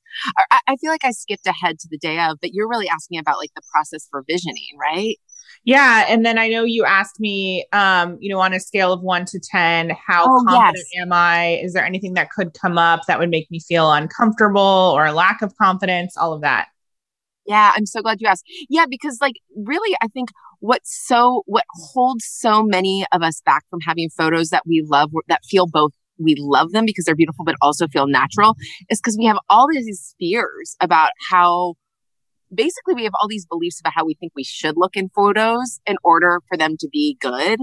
[0.50, 3.18] I, I feel like I skipped ahead to the day of, but you're really asking
[3.18, 5.16] about like the process for visioning, right?
[5.64, 6.06] Yeah.
[6.08, 9.24] And then I know you asked me, um, you know, on a scale of one
[9.26, 11.02] to 10, how oh, confident yes.
[11.02, 11.60] am I?
[11.62, 15.12] Is there anything that could come up that would make me feel uncomfortable or a
[15.12, 16.16] lack of confidence?
[16.16, 16.68] All of that.
[17.46, 17.72] Yeah.
[17.74, 18.44] I'm so glad you asked.
[18.68, 18.86] Yeah.
[18.88, 23.80] Because, like, really, I think what's so what holds so many of us back from
[23.80, 27.54] having photos that we love that feel both we love them because they're beautiful but
[27.62, 28.54] also feel natural
[28.90, 31.74] is because we have all these fears about how
[32.54, 35.80] basically we have all these beliefs about how we think we should look in photos
[35.86, 37.58] in order for them to be good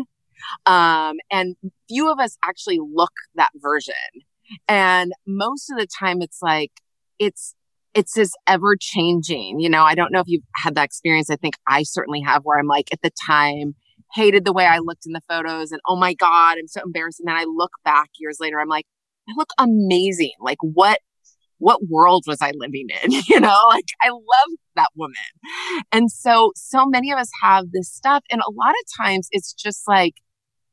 [0.66, 1.56] um, and
[1.88, 3.94] few of us actually look that version
[4.68, 6.72] and most of the time it's like
[7.20, 7.54] it's
[7.94, 9.60] it's this ever changing.
[9.60, 11.30] You know, I don't know if you've had that experience.
[11.30, 13.76] I think I certainly have where I'm like, at the time,
[14.14, 17.20] hated the way I looked in the photos and oh my God, I'm so embarrassed.
[17.20, 18.86] And then I look back years later, I'm like,
[19.30, 20.34] I look amazing.
[20.40, 21.00] Like what
[21.60, 23.12] what world was I living in?
[23.28, 25.16] You know, like I love that woman.
[25.92, 28.24] And so, so many of us have this stuff.
[28.32, 30.16] And a lot of times it's just like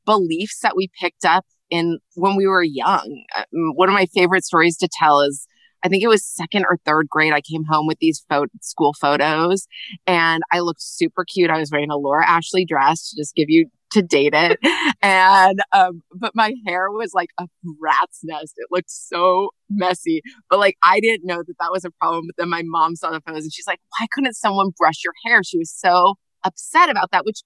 [0.04, 3.24] beliefs that we picked up in when we were young.
[3.36, 5.46] Um, one of my favorite stories to tell is
[5.84, 7.34] I think it was second or third grade.
[7.34, 9.68] I came home with these pho- school photos
[10.06, 11.50] and I looked super cute.
[11.50, 14.58] I was wearing a Laura Ashley dress to just give you to date it.
[15.02, 17.46] and, um, but my hair was like a
[17.80, 18.54] rat's nest.
[18.56, 22.24] It looked so messy, but like I didn't know that that was a problem.
[22.26, 25.12] But then my mom saw the photos and she's like, why couldn't someone brush your
[25.26, 25.42] hair?
[25.44, 27.42] She was so upset about that, which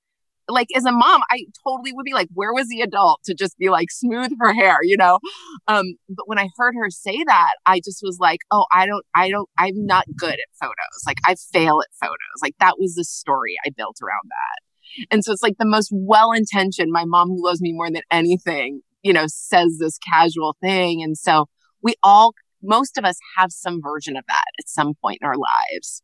[0.49, 3.57] like as a mom, I totally would be like, where was the adult to just
[3.59, 5.19] be like smooth her hair, you know?
[5.67, 9.05] Um, but when I heard her say that, I just was like, oh, I don't,
[9.15, 10.75] I don't, I'm not good at photos.
[11.07, 12.17] Like I fail at photos.
[12.43, 15.07] Like that was the story I built around that.
[15.11, 18.03] And so it's like the most well intentioned, my mom who loves me more than
[18.11, 21.03] anything, you know, says this casual thing.
[21.03, 21.47] And so
[21.83, 22.33] we all
[22.63, 26.03] most of us have some version of that at some point in our lives.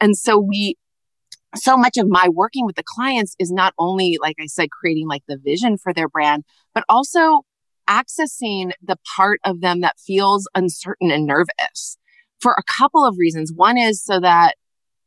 [0.00, 0.76] And so we
[1.54, 5.08] so much of my working with the clients is not only, like I said, creating
[5.08, 7.42] like the vision for their brand, but also
[7.88, 11.98] accessing the part of them that feels uncertain and nervous
[12.40, 13.52] for a couple of reasons.
[13.54, 14.56] One is so that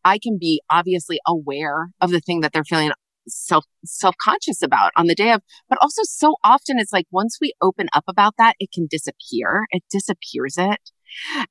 [0.06, 2.92] I can be obviously aware of the thing that they're feeling
[3.28, 7.54] self self-conscious about on the day of but also so often it's like once we
[7.62, 9.66] open up about that it can disappear.
[9.72, 10.80] It disappears it.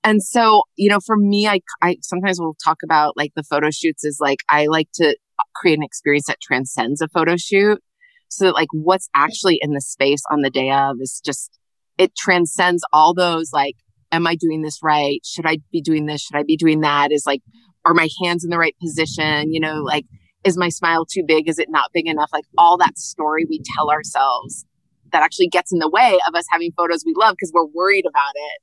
[0.04, 3.70] And so you know for me i i sometimes will talk about like the photo
[3.70, 5.16] shoots is like i like to
[5.54, 7.80] create an experience that transcends a photo shoot
[8.28, 11.58] so that like what's actually in the space on the day of is just
[11.96, 13.74] it transcends all those like
[14.12, 15.20] am i doing this right?
[15.24, 16.22] Should i be doing this?
[16.22, 17.12] Should i be doing that?
[17.12, 17.42] Is like
[17.84, 19.52] are my hands in the right position?
[19.52, 20.04] You know like
[20.44, 21.48] is my smile too big?
[21.48, 22.30] Is it not big enough?
[22.32, 24.64] Like all that story we tell ourselves
[25.12, 28.04] that actually gets in the way of us having photos we love because we're worried
[28.06, 28.60] about it.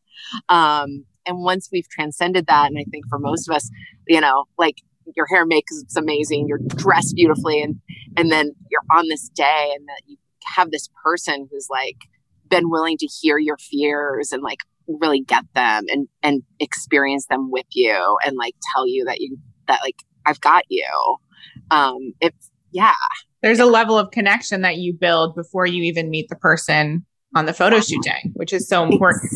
[0.50, 3.70] Um and once we've transcended that and i think for most of us
[4.08, 4.76] you know like
[5.16, 7.80] your hair makes it's amazing you're dressed beautifully and
[8.16, 10.18] and then you're on this day and that you
[10.56, 11.98] have this person who's like
[12.50, 17.50] been willing to hear your fears and like really get them and and experience them
[17.50, 21.18] with you and like tell you that you that like I've got you.
[21.72, 22.94] Um it's yeah.
[23.42, 27.46] There's a level of connection that you build before you even meet the person on
[27.46, 29.32] the photo shoot day, which is so important.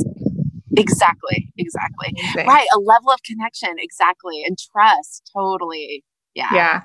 [0.77, 1.51] Exactly.
[1.57, 2.13] Exactly.
[2.35, 2.67] Right.
[2.73, 3.75] A level of connection.
[3.77, 4.43] Exactly.
[4.45, 5.29] And trust.
[5.35, 6.03] Totally.
[6.33, 6.49] Yeah.
[6.53, 6.81] Yeah.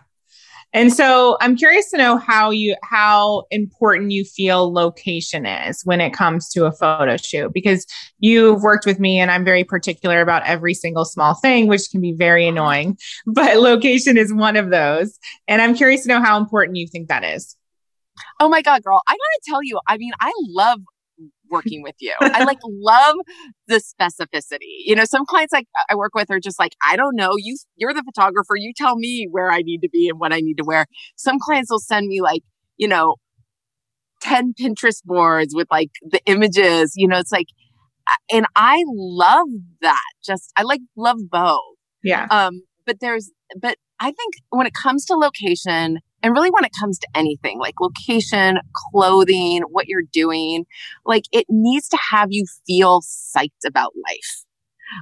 [0.75, 6.01] And so I'm curious to know how you how important you feel location is when
[6.01, 7.87] it comes to a photo shoot because
[8.19, 12.01] you've worked with me and I'm very particular about every single small thing which can
[12.01, 16.37] be very annoying but location is one of those and I'm curious to know how
[16.39, 17.57] important you think that is.
[18.41, 20.81] Oh my god girl I got to tell you I mean I love
[21.51, 22.15] working with you.
[22.21, 23.17] I like love
[23.69, 24.83] the specificity.
[24.85, 27.57] You know, some clients like I work with are just like, I don't know, you
[27.77, 30.57] you're the photographer, you tell me where I need to be and what I need
[30.57, 30.87] to wear.
[31.17, 32.43] Some clients will send me like,
[32.77, 33.17] you know,
[34.23, 37.49] 10 Pinterest boards with like the images, you know, it's like
[38.31, 39.49] and I love
[39.81, 40.13] that.
[40.25, 41.61] Just I like love both.
[42.03, 42.27] Yeah.
[42.31, 43.31] Um but there's
[43.61, 47.59] but I think when it comes to location, and really, when it comes to anything
[47.59, 48.57] like location,
[48.91, 50.65] clothing, what you're doing,
[51.05, 54.45] like it needs to have you feel psyched about life.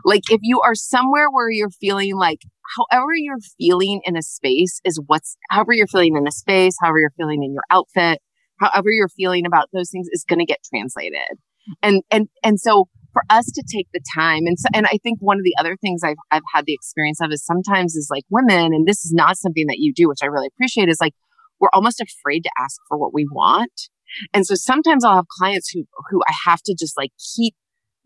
[0.05, 2.41] Like if you are somewhere where you're feeling like,
[2.77, 6.99] however you're feeling in a space is what's, however you're feeling in a space, however
[6.99, 8.21] you're feeling in your outfit,
[8.59, 11.39] however you're feeling about those things is going to get translated.
[11.83, 15.19] And, and, and so for us to take the time and so, and I think
[15.21, 18.25] one of the other things I've I've had the experience of is sometimes is like
[18.31, 21.15] women and this is not something that you do which I really appreciate is like
[21.63, 23.89] we're almost afraid to ask for what we want.
[24.35, 27.55] And so sometimes I'll have clients who who I have to just like keep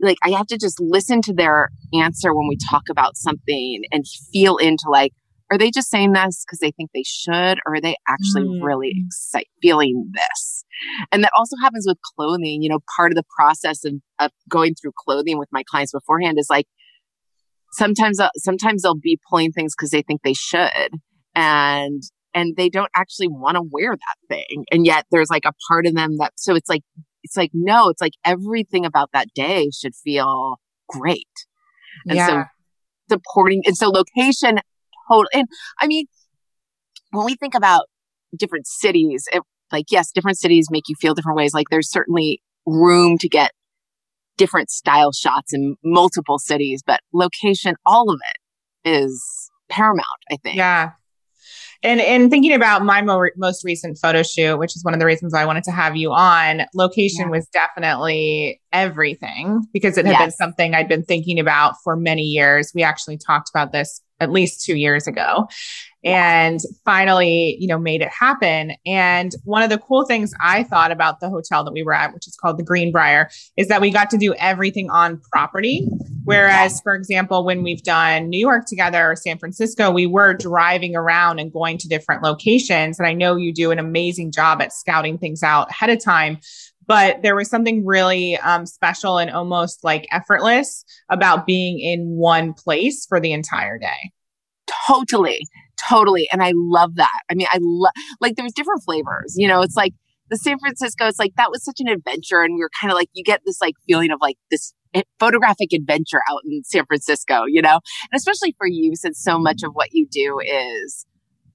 [0.01, 4.05] like I have to just listen to their answer when we talk about something and
[4.33, 5.13] feel into like
[5.51, 8.63] are they just saying this because they think they should or are they actually mm.
[8.63, 10.65] really excited feeling this
[11.13, 14.75] and that also happens with clothing you know part of the process of, of going
[14.75, 16.67] through clothing with my clients beforehand is like
[17.73, 20.91] sometimes uh, sometimes they'll be pulling things because they think they should
[21.35, 22.03] and
[22.35, 25.87] and they don't actually want to wear that thing and yet there's like a part
[25.87, 26.83] of them that so it's like
[27.23, 30.57] it's like no it's like everything about that day should feel
[30.89, 31.27] great
[32.07, 32.27] and yeah.
[32.27, 32.45] so
[33.11, 34.59] supporting and so location
[35.09, 35.29] total.
[35.33, 35.47] And
[35.81, 36.07] I mean,
[37.11, 37.87] when we think about
[38.37, 39.43] different cities, it,
[39.73, 41.55] like, yes, different cities make you feel different ways.
[41.55, 43.53] Like, there's certainly room to get
[44.37, 48.21] different style shots in multiple cities, but location, all of
[48.85, 50.57] it is paramount, I think.
[50.57, 50.93] Yeah.
[51.83, 55.07] And and thinking about my mo- most recent photo shoot, which is one of the
[55.07, 57.31] reasons I wanted to have you on, location yeah.
[57.31, 60.23] was definitely everything because it had yes.
[60.23, 62.73] been something I'd been thinking about for many years.
[62.75, 65.49] We actually talked about this at least two years ago
[66.07, 68.73] and finally, you know, made it happen.
[68.87, 72.15] And one of the cool things I thought about the hotel that we were at,
[72.15, 75.89] which is called the Greenbrier, is that we got to do everything on property.
[76.23, 80.95] Whereas, for example, when we've done New York together or San Francisco, we were driving
[80.95, 83.01] around and going to different locations.
[83.01, 86.39] And I know you do an amazing job at scouting things out ahead of time
[86.87, 92.53] but there was something really um, special and almost like effortless about being in one
[92.53, 94.13] place for the entire day.
[94.87, 95.41] Totally,
[95.89, 96.29] totally.
[96.33, 97.21] And I love that.
[97.31, 99.93] I mean, I love, like, there's different flavors, you know, it's like
[100.29, 102.43] the San Francisco, it's like that was such an adventure.
[102.43, 104.75] And we were kind of like, you get this like feeling of like this
[105.21, 109.63] photographic adventure out in San Francisco, you know, and especially for you, since so much
[109.63, 111.07] of what you do is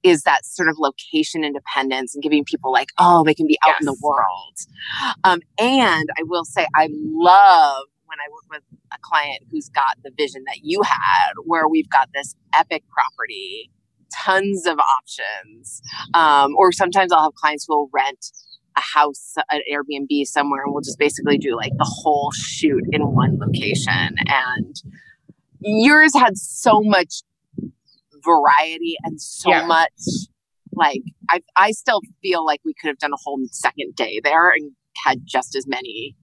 [0.04, 3.70] is that sort of location independence and giving people like, oh, they can be out
[3.70, 3.82] yes.
[3.82, 4.58] in the world.
[5.24, 9.98] Um, and I will say, I love when I work with a client who's got
[10.04, 13.72] the vision that you had, where we've got this epic property,
[14.14, 15.82] tons of options.
[16.14, 18.26] Um, or sometimes I'll have clients who will rent
[18.78, 23.02] a house, an Airbnb somewhere, and we'll just basically do like the whole shoot in
[23.14, 24.16] one location.
[24.28, 24.76] And
[25.62, 27.24] yours had so much
[28.24, 29.66] variety and so yeah.
[29.66, 29.92] much
[30.74, 34.50] like I I still feel like we could have done a whole second day there
[34.50, 34.72] and
[35.04, 36.16] had just as many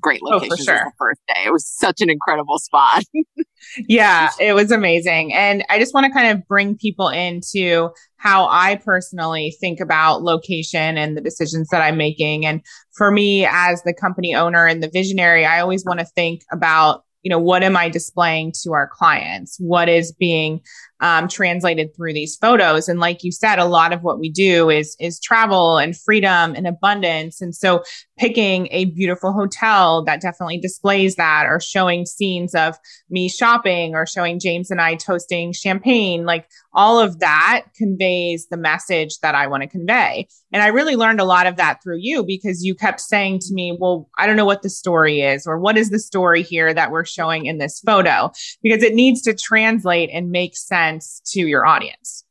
[0.00, 0.74] great oh, locations oh, sure.
[0.74, 1.42] as the first day.
[1.46, 3.04] It was such an incredible spot.
[3.88, 5.34] yeah, it was amazing.
[5.34, 10.22] And I just want to kind of bring people into how I personally think about
[10.22, 12.46] location and the decisions that I'm making.
[12.46, 12.62] And
[12.96, 17.04] for me, as the company owner and the visionary, I always want to think about
[17.22, 20.60] you know what am i displaying to our clients what is being
[21.00, 22.88] um, translated through these photos.
[22.88, 26.54] And like you said a lot of what we do is is travel and freedom
[26.54, 27.40] and abundance.
[27.40, 27.82] And so
[28.18, 32.76] picking a beautiful hotel that definitely displays that or showing scenes of
[33.10, 38.56] me shopping or showing james and i toasting champagne like all of that conveys the
[38.56, 40.26] message that i want to convey.
[40.52, 43.54] And i really learned a lot of that through you because you kept saying to
[43.54, 46.74] me well i don't know what the story is or what is the story here
[46.74, 48.30] that we're showing in this photo?
[48.62, 52.24] Because it needs to translate and make sense sense to your audience.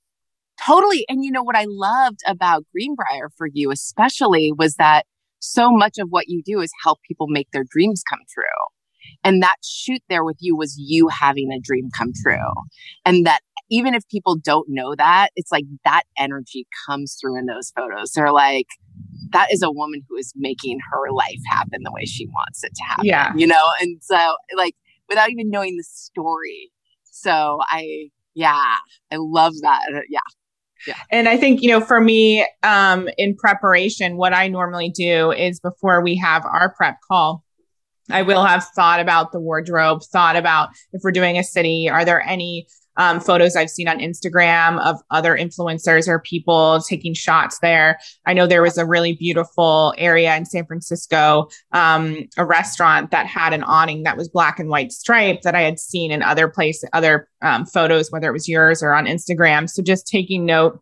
[0.66, 1.06] Totally.
[1.08, 5.06] And you know what I loved about Greenbrier for you, especially, was that
[5.40, 8.44] so much of what you do is help people make their dreams come true.
[9.24, 12.54] And that shoot there with you was you having a dream come true.
[13.06, 13.40] And that
[13.70, 18.12] even if people don't know that, it's like that energy comes through in those photos.
[18.12, 18.68] They're like,
[19.32, 22.72] that is a woman who is making her life happen the way she wants it
[22.76, 23.06] to happen.
[23.06, 23.32] Yeah.
[23.36, 24.74] You know, and so like
[25.08, 26.72] without even knowing the story.
[27.04, 28.76] So I yeah,
[29.12, 29.82] I love that.
[29.94, 30.20] Uh, yeah.
[30.86, 30.94] Yeah.
[31.12, 35.60] And I think, you know, for me, um, in preparation, what I normally do is
[35.60, 37.44] before we have our prep call,
[38.12, 42.06] I will have thought about the wardrobe, thought about if we're doing a city, are
[42.06, 42.68] there any
[42.98, 48.00] um, photos I've seen on Instagram of other influencers or people taking shots there.
[48.26, 53.26] I know there was a really beautiful area in San Francisco, um, a restaurant that
[53.28, 56.48] had an awning that was black and white striped that I had seen in other
[56.48, 59.70] places, other um, photos, whether it was yours or on Instagram.
[59.70, 60.82] So just taking note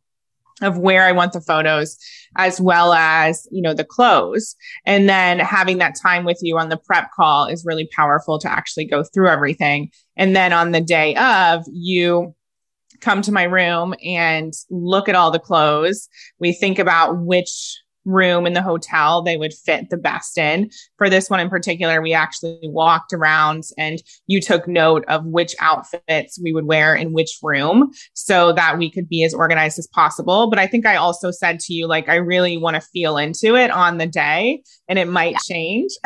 [0.61, 1.97] of where I want the photos
[2.37, 4.55] as well as, you know, the clothes.
[4.85, 8.51] And then having that time with you on the prep call is really powerful to
[8.51, 9.91] actually go through everything.
[10.17, 12.35] And then on the day of, you
[13.01, 16.07] come to my room and look at all the clothes.
[16.39, 20.69] We think about which room in the hotel they would fit the best in.
[20.97, 25.55] For this one in particular, we actually walked around and you took note of which
[25.59, 29.87] outfits we would wear in which room so that we could be as organized as
[29.87, 30.49] possible.
[30.49, 33.55] But I think I also said to you, like, I really want to feel into
[33.55, 35.39] it on the day and it might yeah.
[35.47, 35.91] change.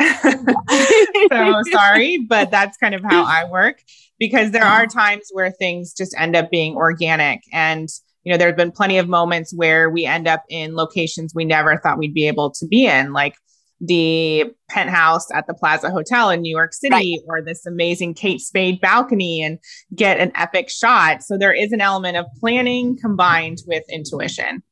[1.30, 3.82] so sorry, but that's kind of how I work
[4.18, 7.88] because there are times where things just end up being organic and
[8.24, 11.44] you know, there have been plenty of moments where we end up in locations we
[11.44, 13.34] never thought we'd be able to be in, like
[13.80, 17.18] the penthouse at the Plaza Hotel in New York City right.
[17.26, 19.58] or this amazing Kate Spade balcony and
[19.94, 21.22] get an epic shot.
[21.22, 24.62] So there is an element of planning combined with intuition.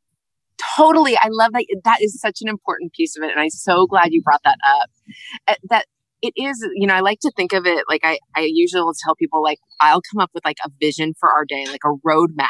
[0.77, 1.17] Totally.
[1.17, 1.65] I love that.
[1.85, 3.31] That is such an important piece of it.
[3.31, 4.91] And I'm so glad you brought that up.
[5.47, 5.87] Uh, that
[6.21, 8.95] it is, you know, I like to think of it like I, I usually will
[9.05, 11.97] tell people, like, I'll come up with like a vision for our day, like a
[12.07, 12.49] roadmap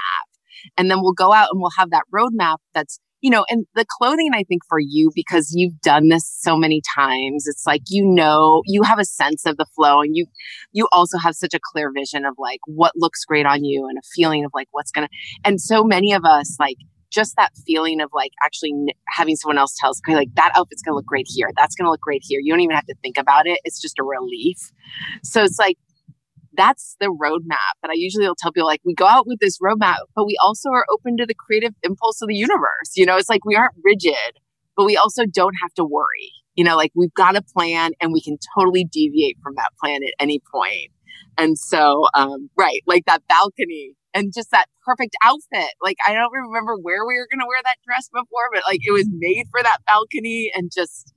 [0.77, 3.85] and then we'll go out and we'll have that roadmap that's, you know, and the
[3.99, 8.05] clothing, I think for you, because you've done this so many times, it's like, you
[8.05, 10.27] know, you have a sense of the flow and you,
[10.73, 13.99] you also have such a clear vision of like what looks great on you and
[13.99, 15.13] a feeling of like what's going to,
[15.45, 16.77] and so many of us like,
[17.11, 18.75] just that feeling of like actually
[19.09, 21.51] having someone else tell us, like that outfit's gonna look great here.
[21.57, 22.39] That's gonna look great here.
[22.39, 23.59] You don't even have to think about it.
[23.65, 24.59] It's just a relief.
[25.25, 25.79] So it's like
[26.59, 29.59] that's the roadmap that I usually will tell people like we go out with this
[29.61, 32.97] roadmap, but we also are open to the creative impulse of the universe.
[32.97, 34.41] You know, it's like we aren't rigid,
[34.77, 36.33] but we also don't have to worry.
[36.57, 40.01] You know, like we've got a plan and we can totally deviate from that plan
[40.03, 40.91] at any point.
[41.39, 45.71] And so, um, right, like that balcony and just that perfect outfit.
[45.81, 48.81] Like I don't remember where we were going to wear that dress before, but like
[48.85, 51.15] it was made for that balcony and just,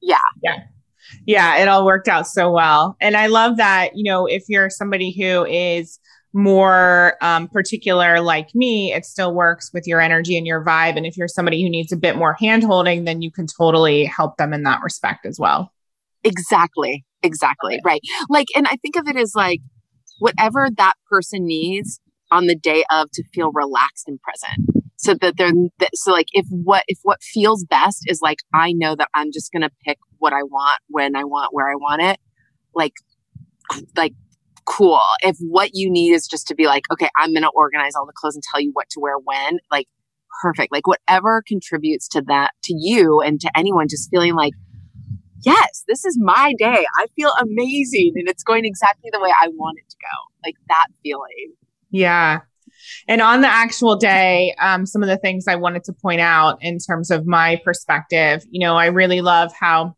[0.00, 0.16] yeah.
[0.42, 0.60] Yeah
[1.26, 2.96] yeah, it all worked out so well.
[3.00, 5.98] And I love that, you know, if you're somebody who is
[6.32, 10.96] more um, particular like me, it still works with your energy and your vibe.
[10.96, 14.04] And if you're somebody who needs a bit more hand holding, then you can totally
[14.04, 15.72] help them in that respect as well.
[16.24, 17.04] Exactly.
[17.22, 17.80] Exactly.
[17.84, 18.00] Right.
[18.28, 19.60] Like, and I think of it as like
[20.18, 22.00] whatever that person needs
[22.30, 25.52] on the day of to feel relaxed and present so that they're
[25.94, 29.52] so like if what if what feels best is like i know that i'm just
[29.52, 32.18] gonna pick what i want when i want where i want it
[32.74, 32.94] like
[33.96, 34.12] like
[34.64, 38.04] cool if what you need is just to be like okay i'm gonna organize all
[38.04, 39.88] the clothes and tell you what to wear when like
[40.40, 40.72] perfect.
[40.72, 44.52] Like whatever contributes to that, to you and to anyone just feeling like,
[45.44, 46.86] yes, this is my day.
[46.96, 50.48] I feel amazing and it's going exactly the way I want it to go.
[50.48, 51.54] Like that feeling.
[51.90, 52.40] Yeah.
[53.06, 56.58] And on the actual day, um, some of the things I wanted to point out
[56.62, 59.96] in terms of my perspective, you know, I really love how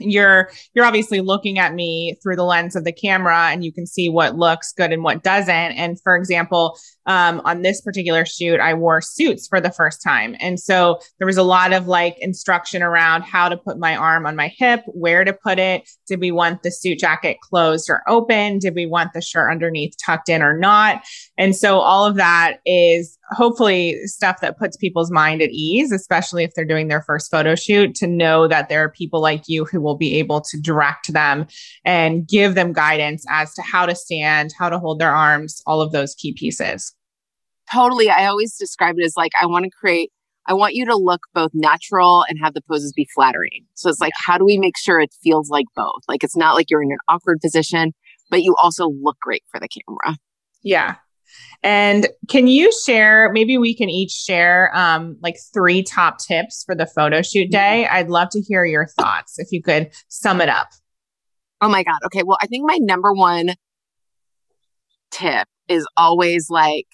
[0.00, 3.86] you're you're obviously looking at me through the lens of the camera and you can
[3.86, 5.52] see what looks good and what doesn't.
[5.52, 6.78] And for example
[7.10, 10.36] um, on this particular shoot i wore suits for the first time.
[10.40, 14.26] And so there was a lot of like instruction around how to put my arm
[14.26, 15.88] on my hip where to put it.
[16.06, 18.58] Did we want the suit jacket closed or open?
[18.58, 21.02] Did we want the shirt underneath tucked in or not?
[21.36, 26.44] And so all of that is hopefully stuff that puts people's mind at ease, especially
[26.44, 29.64] if they're doing their first photo shoot, to know that there are people like you
[29.64, 31.46] who will be able to direct them
[31.84, 35.80] and give them guidance as to how to stand, how to hold their arms, all
[35.80, 36.94] of those key pieces.
[37.72, 38.10] Totally.
[38.10, 40.10] I always describe it as like, I want to create,
[40.46, 43.66] I want you to look both natural and have the poses be flattering.
[43.74, 46.02] So it's like, how do we make sure it feels like both?
[46.08, 47.92] Like, it's not like you're in an awkward position,
[48.30, 50.16] but you also look great for the camera.
[50.62, 50.96] Yeah,
[51.62, 56.74] and can you share, maybe we can each share um, like three top tips for
[56.74, 57.82] the photo shoot mm-hmm.
[57.82, 57.86] day?
[57.86, 60.68] I'd love to hear your thoughts if you could sum it up.
[61.60, 61.98] Oh my God.
[62.06, 62.22] Okay.
[62.22, 63.50] Well, I think my number one
[65.10, 66.86] tip is always like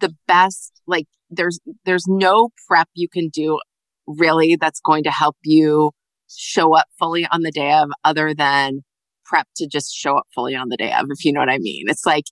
[0.00, 3.58] the best, like there's, there's no prep you can do
[4.06, 5.92] really that's going to help you
[6.28, 8.80] show up fully on the day of other than
[9.24, 11.58] prep to just show up fully on the day of, if you know what I
[11.58, 11.84] mean.
[11.88, 12.24] It's like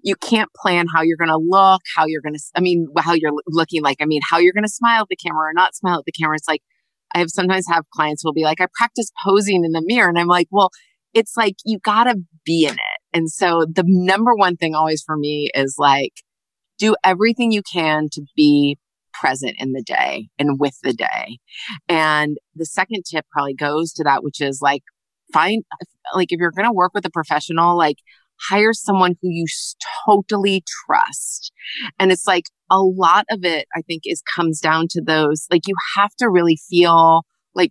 [0.00, 3.14] you can't plan how you're going to look, how you're going to, I mean, how
[3.14, 5.74] you're looking like, I mean, how you're going to smile at the camera or not
[5.74, 6.36] smile at the camera.
[6.36, 6.62] It's like,
[7.14, 10.08] I have sometimes have clients will be like, I practice posing in the mirror.
[10.08, 10.70] And I'm like, well,
[11.14, 13.00] it's like, you got to be in it.
[13.12, 16.12] And so the number one thing always for me is like,
[16.78, 18.78] do everything you can to be
[19.12, 21.38] present in the day and with the day.
[21.88, 24.82] And the second tip probably goes to that, which is like,
[25.32, 25.64] find,
[26.14, 27.96] like, if you're going to work with a professional, like,
[28.48, 29.46] hire someone who you
[30.06, 31.52] totally trust.
[31.98, 35.62] And it's like a lot of it, I think, is comes down to those, like
[35.66, 37.22] you have to really feel
[37.54, 37.70] like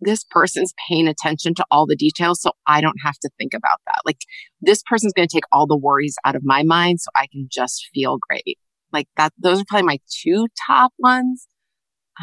[0.00, 2.40] this person's paying attention to all the details.
[2.40, 4.00] So I don't have to think about that.
[4.04, 4.24] Like
[4.60, 7.48] this person's going to take all the worries out of my mind so I can
[7.50, 8.58] just feel great.
[8.92, 11.46] Like that, those are probably my two top ones.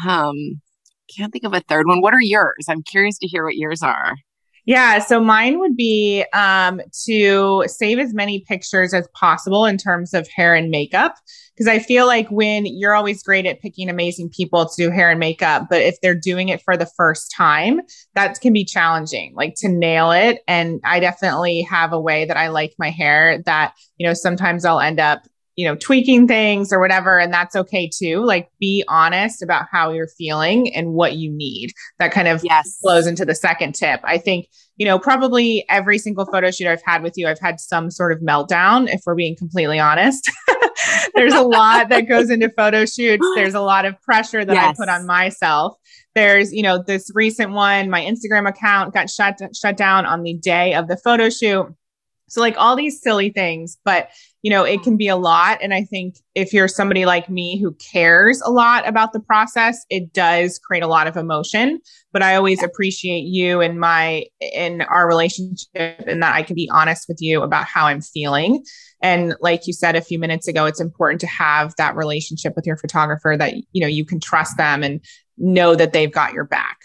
[0.06, 0.60] Um,
[1.16, 2.00] can't think of a third one.
[2.00, 2.66] What are yours?
[2.68, 4.14] I'm curious to hear what yours are.
[4.68, 10.12] Yeah, so mine would be um, to save as many pictures as possible in terms
[10.12, 11.14] of hair and makeup.
[11.54, 15.10] Because I feel like when you're always great at picking amazing people to do hair
[15.10, 17.80] and makeup, but if they're doing it for the first time,
[18.14, 20.42] that can be challenging, like to nail it.
[20.46, 24.66] And I definitely have a way that I like my hair that, you know, sometimes
[24.66, 25.22] I'll end up
[25.58, 27.18] you know, tweaking things or whatever.
[27.18, 28.24] And that's okay too.
[28.24, 31.72] Like be honest about how you're feeling and what you need.
[31.98, 32.78] That kind of yes.
[32.80, 33.98] flows into the second tip.
[34.04, 34.46] I think,
[34.76, 38.12] you know, probably every single photo shoot I've had with you, I've had some sort
[38.12, 40.30] of meltdown, if we're being completely honest.
[41.16, 43.26] There's a lot that goes into photo shoots.
[43.34, 44.64] There's a lot of pressure that yes.
[44.64, 45.74] I put on myself.
[46.14, 50.34] There's, you know, this recent one, my Instagram account got shut shut down on the
[50.34, 51.74] day of the photo shoot.
[52.28, 54.10] So like all these silly things, but
[54.42, 55.58] you know, it can be a lot.
[55.60, 59.84] And I think if you're somebody like me who cares a lot about the process,
[59.90, 61.80] it does create a lot of emotion.
[62.12, 66.70] But I always appreciate you and my, in our relationship and that I can be
[66.72, 68.64] honest with you about how I'm feeling.
[69.02, 72.66] And like you said a few minutes ago, it's important to have that relationship with
[72.66, 75.04] your photographer that, you know, you can trust them and
[75.36, 76.78] know that they've got your back.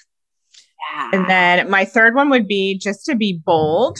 [1.14, 4.00] And then my third one would be just to be bold.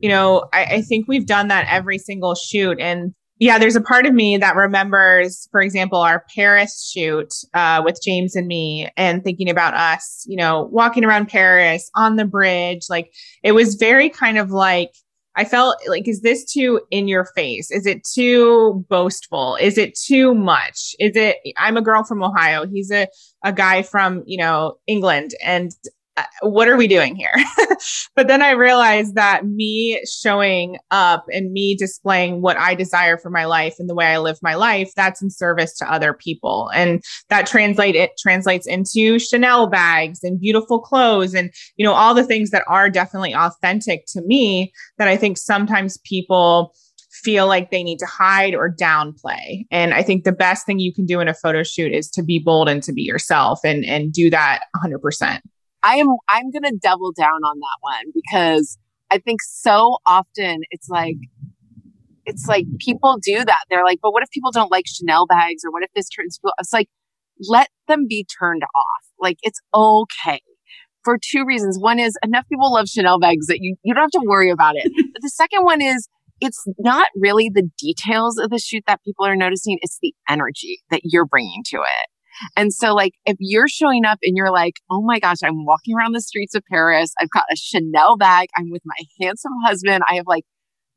[0.00, 2.78] You know, I, I, think we've done that every single shoot.
[2.80, 7.82] And yeah, there's a part of me that remembers, for example, our Paris shoot uh,
[7.84, 12.24] with James and me and thinking about us, you know, walking around Paris on the
[12.24, 12.82] bridge.
[12.88, 14.90] Like it was very kind of like,
[15.36, 17.70] I felt like, is this too in your face?
[17.72, 19.56] Is it too boastful?
[19.60, 20.94] Is it too much?
[21.00, 22.66] Is it, I'm a girl from Ohio.
[22.66, 23.08] He's a,
[23.42, 25.32] a guy from, you know, England.
[25.42, 25.72] And
[26.16, 27.32] Uh, what are we doing here?
[28.14, 33.30] but then I realized that me showing up and me displaying what I desire for
[33.30, 36.70] my life and the way I live my life, that's in service to other people.
[36.72, 42.14] And that translate it translates into Chanel bags and beautiful clothes and, you know, all
[42.14, 46.74] the things that are definitely authentic to me that I think sometimes people
[47.10, 49.64] feel like they need to hide or downplay.
[49.70, 52.22] And I think the best thing you can do in a photo shoot is to
[52.22, 55.40] be bold and to be yourself and and do that 100%.
[55.84, 58.78] I am I'm going to double down on that one because
[59.10, 61.16] I think so often it's like
[62.26, 63.64] it's like people do that.
[63.68, 66.38] They're like, but what if people don't like Chanel bags or what if this turns
[66.38, 66.54] people?
[66.58, 66.88] It's like,
[67.48, 69.04] let them be turned off.
[69.20, 70.40] Like it's okay
[71.04, 71.78] for two reasons.
[71.78, 74.76] One is enough people love Chanel bags that you, you don't have to worry about
[74.76, 74.90] it.
[75.12, 76.08] but the second one is
[76.40, 79.78] it's not really the details of the shoot that people are noticing.
[79.82, 82.08] It's the energy that you're bringing to it.
[82.56, 85.94] And so, like, if you're showing up and you're like, oh my gosh, I'm walking
[85.96, 90.02] around the streets of Paris, I've got a Chanel bag, I'm with my handsome husband,
[90.08, 90.44] I have like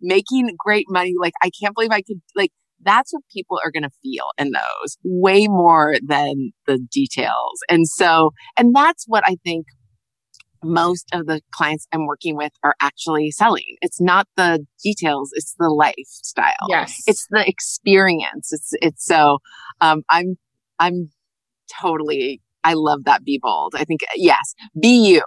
[0.02, 2.52] making great money, like, I can't believe I could, like,
[2.84, 7.60] that's what people are going to feel in those way more than the details.
[7.70, 9.66] And so, and that's what I think
[10.64, 13.78] most of the clients I'm working with are actually selling.
[13.82, 16.68] It's not the details, it's the lifestyle.
[16.70, 17.02] Yes.
[17.08, 18.52] It's the experience.
[18.52, 19.40] It's it's so
[19.82, 20.38] um I'm
[20.80, 21.10] I'm
[21.82, 23.74] totally, I love that be bold.
[23.76, 25.24] I think, yes, be you,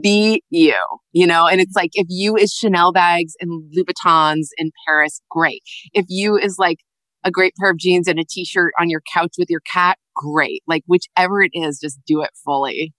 [0.00, 0.76] be you,
[1.12, 5.62] you know, and it's like, if you is Chanel bags and Louboutins in Paris, great.
[5.92, 6.78] If you is like
[7.24, 10.62] a great pair of jeans and a t-shirt on your couch with your cat, great.
[10.66, 12.92] Like whichever it is, just do it fully.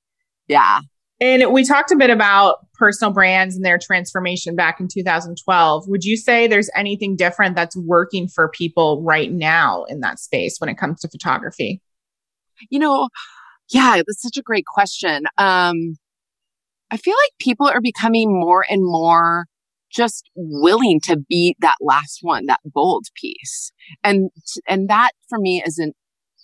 [0.48, 0.80] Yeah.
[1.22, 5.88] And we talked a bit about personal brands and their transformation back in 2012.
[5.88, 10.58] Would you say there's anything different that's working for people right now in that space
[10.60, 11.82] when it comes to photography?
[12.70, 13.10] You know,
[13.70, 15.26] yeah, that's such a great question.
[15.38, 15.96] Um,
[16.92, 19.46] I feel like people are becoming more and more
[19.92, 23.72] just willing to be that last one, that bold piece.
[24.04, 24.30] And,
[24.68, 25.94] and that for me is an,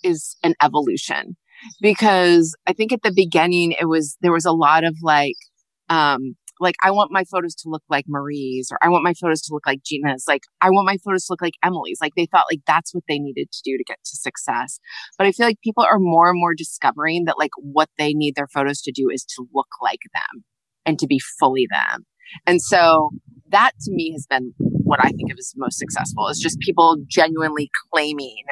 [0.04, 1.36] is an evolution
[1.82, 5.36] because I think at the beginning it was, there was a lot of like,
[5.90, 9.42] um, like I want my photos to look like Marie's or I want my photos
[9.42, 10.26] to look like Gina's.
[10.28, 12.00] Like I want my photos to look like Emily's.
[12.00, 14.80] Like they thought like that's what they needed to do to get to success.
[15.18, 18.36] But I feel like people are more and more discovering that like what they need
[18.36, 20.44] their photos to do is to look like them
[20.86, 22.06] and to be fully them.
[22.46, 23.10] And so
[23.50, 26.98] that to me has been what I think of as most successful is just people
[27.08, 28.44] genuinely claiming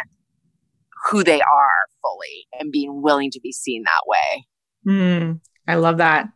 [1.10, 4.46] who they are fully and being willing to be seen that way.
[4.88, 6.30] Mm, I love that.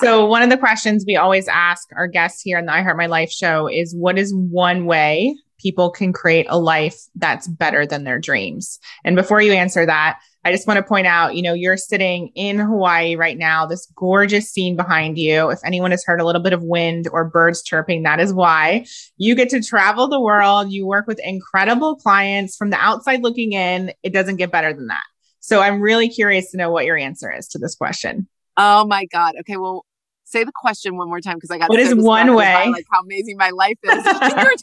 [0.00, 2.96] So, one of the questions we always ask our guests here on the I Heart
[2.96, 7.86] My Life show is what is one way people can create a life that's better
[7.86, 8.78] than their dreams?
[9.04, 12.28] And before you answer that, I just want to point out, you know, you're sitting
[12.34, 15.48] in Hawaii right now, this gorgeous scene behind you.
[15.48, 18.84] If anyone has heard a little bit of wind or birds chirping, that is why
[19.16, 20.70] you get to travel the world.
[20.70, 23.92] You work with incredible clients from the outside looking in.
[24.02, 25.04] It doesn't get better than that.
[25.40, 28.28] So I'm really curious to know what your answer is to this question.
[28.56, 29.34] Oh my God.
[29.40, 29.56] Okay.
[29.56, 29.84] Well,
[30.24, 31.68] say the question one more time because I got.
[31.68, 32.70] What is one way?
[32.70, 34.04] like how amazing my life is.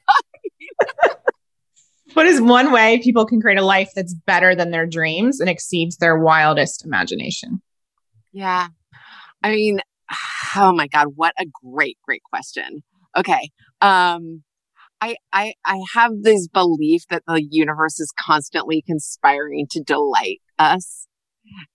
[2.13, 5.49] what is one way people can create a life that's better than their dreams and
[5.49, 7.61] exceeds their wildest imagination?
[8.31, 8.67] Yeah.
[9.43, 9.79] I mean,
[10.55, 12.83] oh my God, what a great, great question.
[13.17, 13.49] Okay.
[13.81, 14.43] Um,
[15.01, 21.07] I, I, I have this belief that the universe is constantly conspiring to delight us.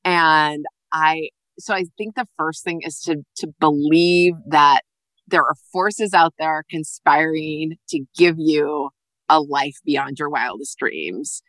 [0.05, 4.82] And I, so I think the first thing is to to believe that
[5.28, 8.90] there are forces out there conspiring to give you
[9.28, 11.42] a life beyond your wildest dreams.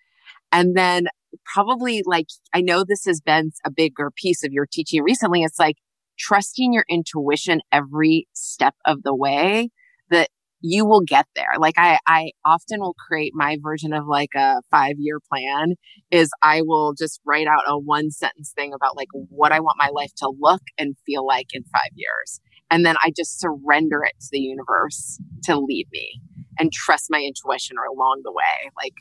[0.52, 1.08] And then
[1.46, 5.44] probably like I know this has been a bigger piece of your teaching recently.
[5.44, 5.78] It's like
[6.18, 9.70] trusting your intuition every step of the way
[10.10, 10.30] that
[10.62, 11.54] you will get there.
[11.60, 15.76] Like I, I often will create my version of like a five year plan
[16.12, 19.78] is I will just write out a one sentence thing about like what I want
[19.78, 22.42] my life to look and feel like in five years.
[22.70, 26.22] And then I just surrender it to the universe to lead me
[26.60, 28.72] and trust my intuition along the way.
[28.76, 28.96] Like,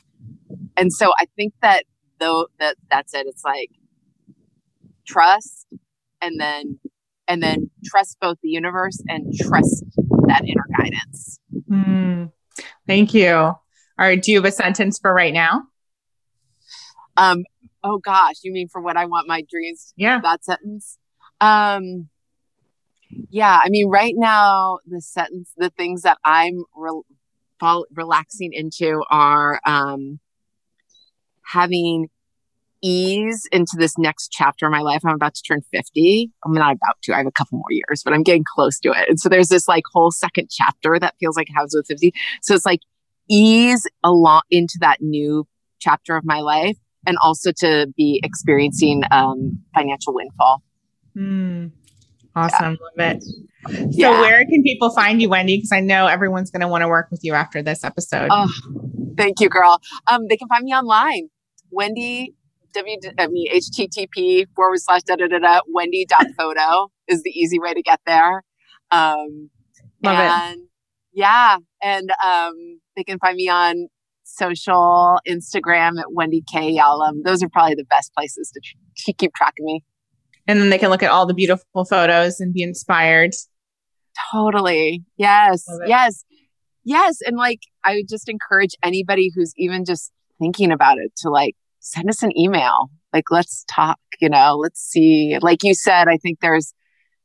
[0.77, 1.83] and so I think that
[2.19, 3.25] though that that's it.
[3.27, 3.69] It's like
[5.05, 5.65] trust
[6.21, 6.79] and then
[7.27, 9.83] and then trust both the universe and trust
[10.27, 11.39] that inner guidance.
[11.69, 12.31] Mm,
[12.85, 13.33] thank you.
[13.35, 13.57] All
[13.97, 14.21] right.
[14.21, 15.63] Do you have a sentence for right now?
[17.17, 17.43] Um,
[17.83, 19.93] oh gosh, you mean for what I want my dreams?
[19.97, 20.19] Yeah.
[20.21, 20.97] That sentence.
[21.41, 22.09] Um,
[23.29, 27.01] yeah, I mean, right now, the sentence, the things that I'm re-
[27.59, 30.19] fall, relaxing into are um,
[31.43, 32.09] having
[32.87, 35.01] ease into this next chapter of my life.
[35.05, 36.31] I'm about to turn 50.
[36.45, 38.91] I'm not about to, I have a couple more years, but I'm getting close to
[38.91, 39.09] it.
[39.09, 42.13] And so there's this like whole second chapter that feels like it has with 50.
[42.41, 42.79] So it's like
[43.29, 45.45] ease a lot into that new
[45.79, 50.63] chapter of my life and also to be experiencing um, financial windfall.
[51.15, 51.71] Mm,
[52.35, 52.77] awesome.
[52.97, 53.05] Yeah.
[53.05, 53.23] Love it.
[53.93, 54.21] So yeah.
[54.21, 55.57] where can people find you, Wendy?
[55.57, 58.29] Because I know everyone's going to want to work with you after this episode.
[58.31, 58.49] Oh,
[59.17, 59.81] thank you, girl.
[60.07, 61.29] Um, they can find me online.
[61.69, 62.33] Wendy
[62.73, 67.29] w I mean http forward slash da da da da wendy dot photo is the
[67.31, 68.43] easy way to get there.
[68.91, 69.49] Um,
[70.03, 70.67] Love and it.
[71.13, 73.87] yeah, and um, They can find me on
[74.23, 77.23] social, Instagram at Wendy K Yalom.
[77.23, 78.61] Those are probably the best places to,
[79.05, 79.83] to keep track of me.
[80.47, 83.31] And then they can look at all the beautiful photos and be inspired.
[84.31, 85.03] Totally.
[85.17, 85.65] Yes.
[85.85, 86.23] Yes.
[86.83, 87.17] Yes.
[87.25, 91.55] And like, I would just encourage anybody who's even just thinking about it to like
[91.91, 92.89] send us an email.
[93.13, 95.37] Like, let's talk, you know, let's see.
[95.41, 96.73] Like you said, I think there's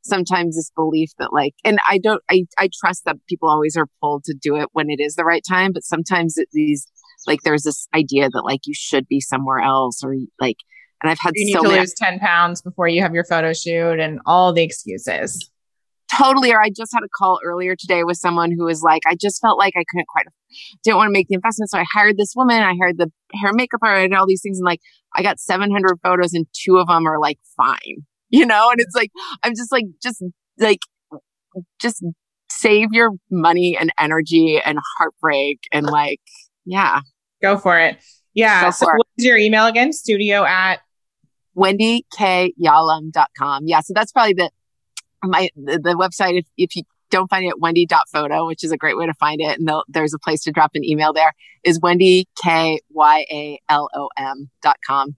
[0.01, 3.87] sometimes this belief that like, and I don't, I, I trust that people always are
[4.01, 5.71] pulled to do it when it is the right time.
[5.73, 6.87] But sometimes it, these,
[7.27, 10.57] like, there's this idea that like you should be somewhere else or like,
[11.01, 11.79] and I've had you need to many.
[11.79, 15.49] lose 10 pounds before you have your photo shoot and all the excuses.
[16.17, 19.15] Totally or i just had a call earlier today with someone who was like i
[19.15, 20.25] just felt like i couldn't quite
[20.83, 23.51] didn't want to make the investment so i hired this woman i hired the hair
[23.53, 24.79] makeup artist and all these things and like
[25.15, 28.95] i got 700 photos and two of them are like fine you know and it's
[28.95, 29.11] like
[29.43, 30.23] i'm just like just
[30.59, 30.79] like
[31.79, 32.03] just
[32.49, 36.19] save your money and energy and heartbreak and like
[36.65, 36.99] yeah
[37.43, 37.97] Go for it.
[38.33, 38.63] Yeah.
[38.63, 39.93] Go so what's your email again?
[39.93, 40.79] Studio at
[41.55, 44.49] wendykyalom.com yeah so that's probably the
[45.23, 48.77] my the, the website if, if you don't find it at wendy.photo which is a
[48.77, 51.79] great way to find it and there's a place to drop an email there is
[51.79, 55.15] wendy k y a l o m dot com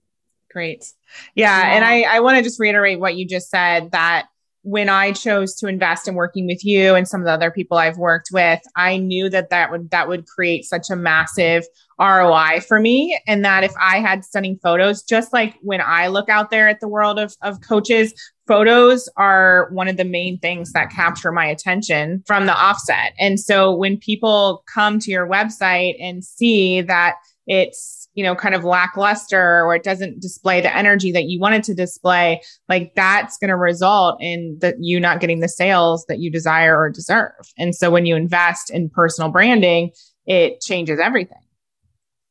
[0.56, 0.90] Great.
[1.34, 1.74] Yeah.
[1.74, 4.28] And I, I want to just reiterate what you just said that
[4.62, 7.76] when I chose to invest in working with you and some of the other people
[7.76, 11.66] I've worked with, I knew that that would, that would create such a massive
[12.00, 13.20] ROI for me.
[13.26, 16.80] And that if I had stunning photos, just like when I look out there at
[16.80, 18.14] the world of, of coaches,
[18.46, 23.12] photos are one of the main things that capture my attention from the offset.
[23.18, 27.16] And so when people come to your website and see that
[27.46, 31.62] it's you know kind of lackluster or it doesn't display the energy that you wanted
[31.62, 36.18] to display like that's going to result in that you not getting the sales that
[36.18, 37.30] you desire or deserve.
[37.56, 39.92] And so when you invest in personal branding
[40.26, 41.38] it changes everything.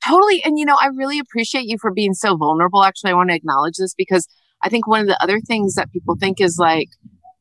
[0.05, 0.43] Totally.
[0.43, 2.83] And you know i really appreciate you for being so vulnerable.
[2.83, 4.27] Actually i want to acknowledge this because
[4.61, 6.89] i think one of the other things that people think is like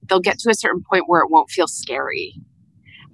[0.08, 2.34] they'll get to a certain point where it won't feel scary.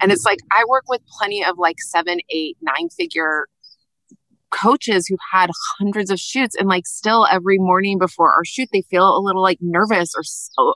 [0.01, 3.47] And it's like i work with plenty of like seven eight nine figure
[4.51, 5.49] coaches who've had
[5.79, 9.43] hundreds of shoots and like still every morning before our shoot they feel a little
[9.43, 10.75] like nervous or so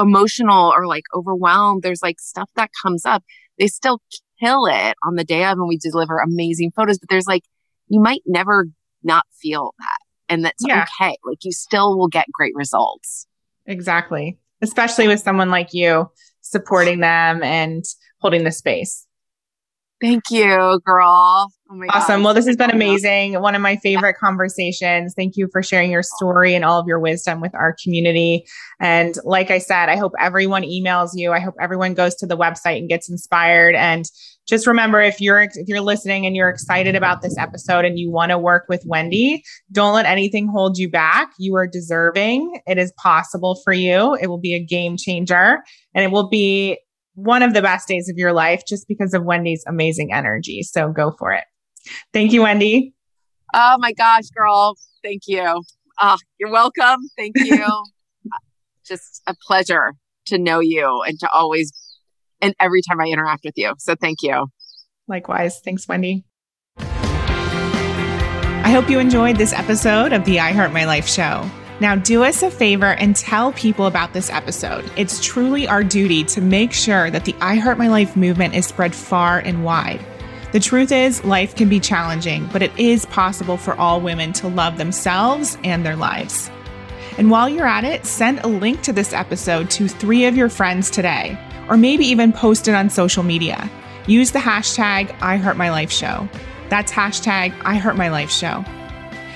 [0.00, 1.82] emotional or like overwhelmed.
[1.82, 3.22] There's like stuff that comes up.
[3.58, 4.00] They still
[4.40, 7.44] kill it on the day of and we deliver amazing photos but there's like
[7.88, 8.66] you might never
[9.04, 10.01] not feel that
[10.32, 10.84] and that's Yeah.
[11.00, 11.16] okay.
[11.24, 13.26] Like you still will get great results.
[13.66, 14.38] Exactly.
[14.62, 16.10] Especially with someone like you
[16.40, 17.84] supporting them and
[18.20, 19.06] holding the space
[20.02, 22.22] thank you girl oh my Awesome.
[22.22, 23.40] Well, this has been amazing.
[23.40, 25.14] One of my favorite conversations.
[25.16, 28.44] Thank you for sharing your story and all of your wisdom with our community.
[28.78, 31.32] And like I said, I hope everyone emails you.
[31.32, 33.74] I hope everyone goes to the website and gets inspired.
[33.74, 34.04] And
[34.46, 38.10] just remember if you're if you're listening and you're excited about this episode and you
[38.10, 41.30] want to work with Wendy, don't let anything hold you back.
[41.38, 42.60] You are deserving.
[42.66, 44.14] It is possible for you.
[44.20, 45.62] It will be a game changer
[45.94, 46.78] and it will be
[47.14, 50.62] one of the best days of your life just because of Wendy's amazing energy.
[50.62, 51.44] So go for it.
[52.12, 52.94] Thank you, Wendy.
[53.54, 54.76] Oh my gosh, girl.
[55.02, 55.62] Thank you.
[56.00, 57.00] Ah, you're welcome.
[57.16, 57.66] Thank you.
[58.86, 59.94] Just a pleasure
[60.26, 61.72] to know you and to always
[62.40, 63.74] and every time I interact with you.
[63.78, 64.48] So thank you.
[65.06, 65.60] Likewise.
[65.60, 66.24] Thanks, Wendy.
[68.64, 71.48] I hope you enjoyed this episode of the I Heart My Life show.
[71.82, 74.88] Now, do us a favor and tell people about this episode.
[74.96, 78.66] It's truly our duty to make sure that the I Heart My Life movement is
[78.66, 80.00] spread far and wide.
[80.52, 84.46] The truth is, life can be challenging, but it is possible for all women to
[84.46, 86.52] love themselves and their lives.
[87.18, 90.50] And while you're at it, send a link to this episode to three of your
[90.50, 91.36] friends today,
[91.68, 93.68] or maybe even post it on social media.
[94.06, 96.32] Use the hashtag IHeartMyLifeShow.
[96.68, 98.81] That's hashtag IHeartMyLifeShow.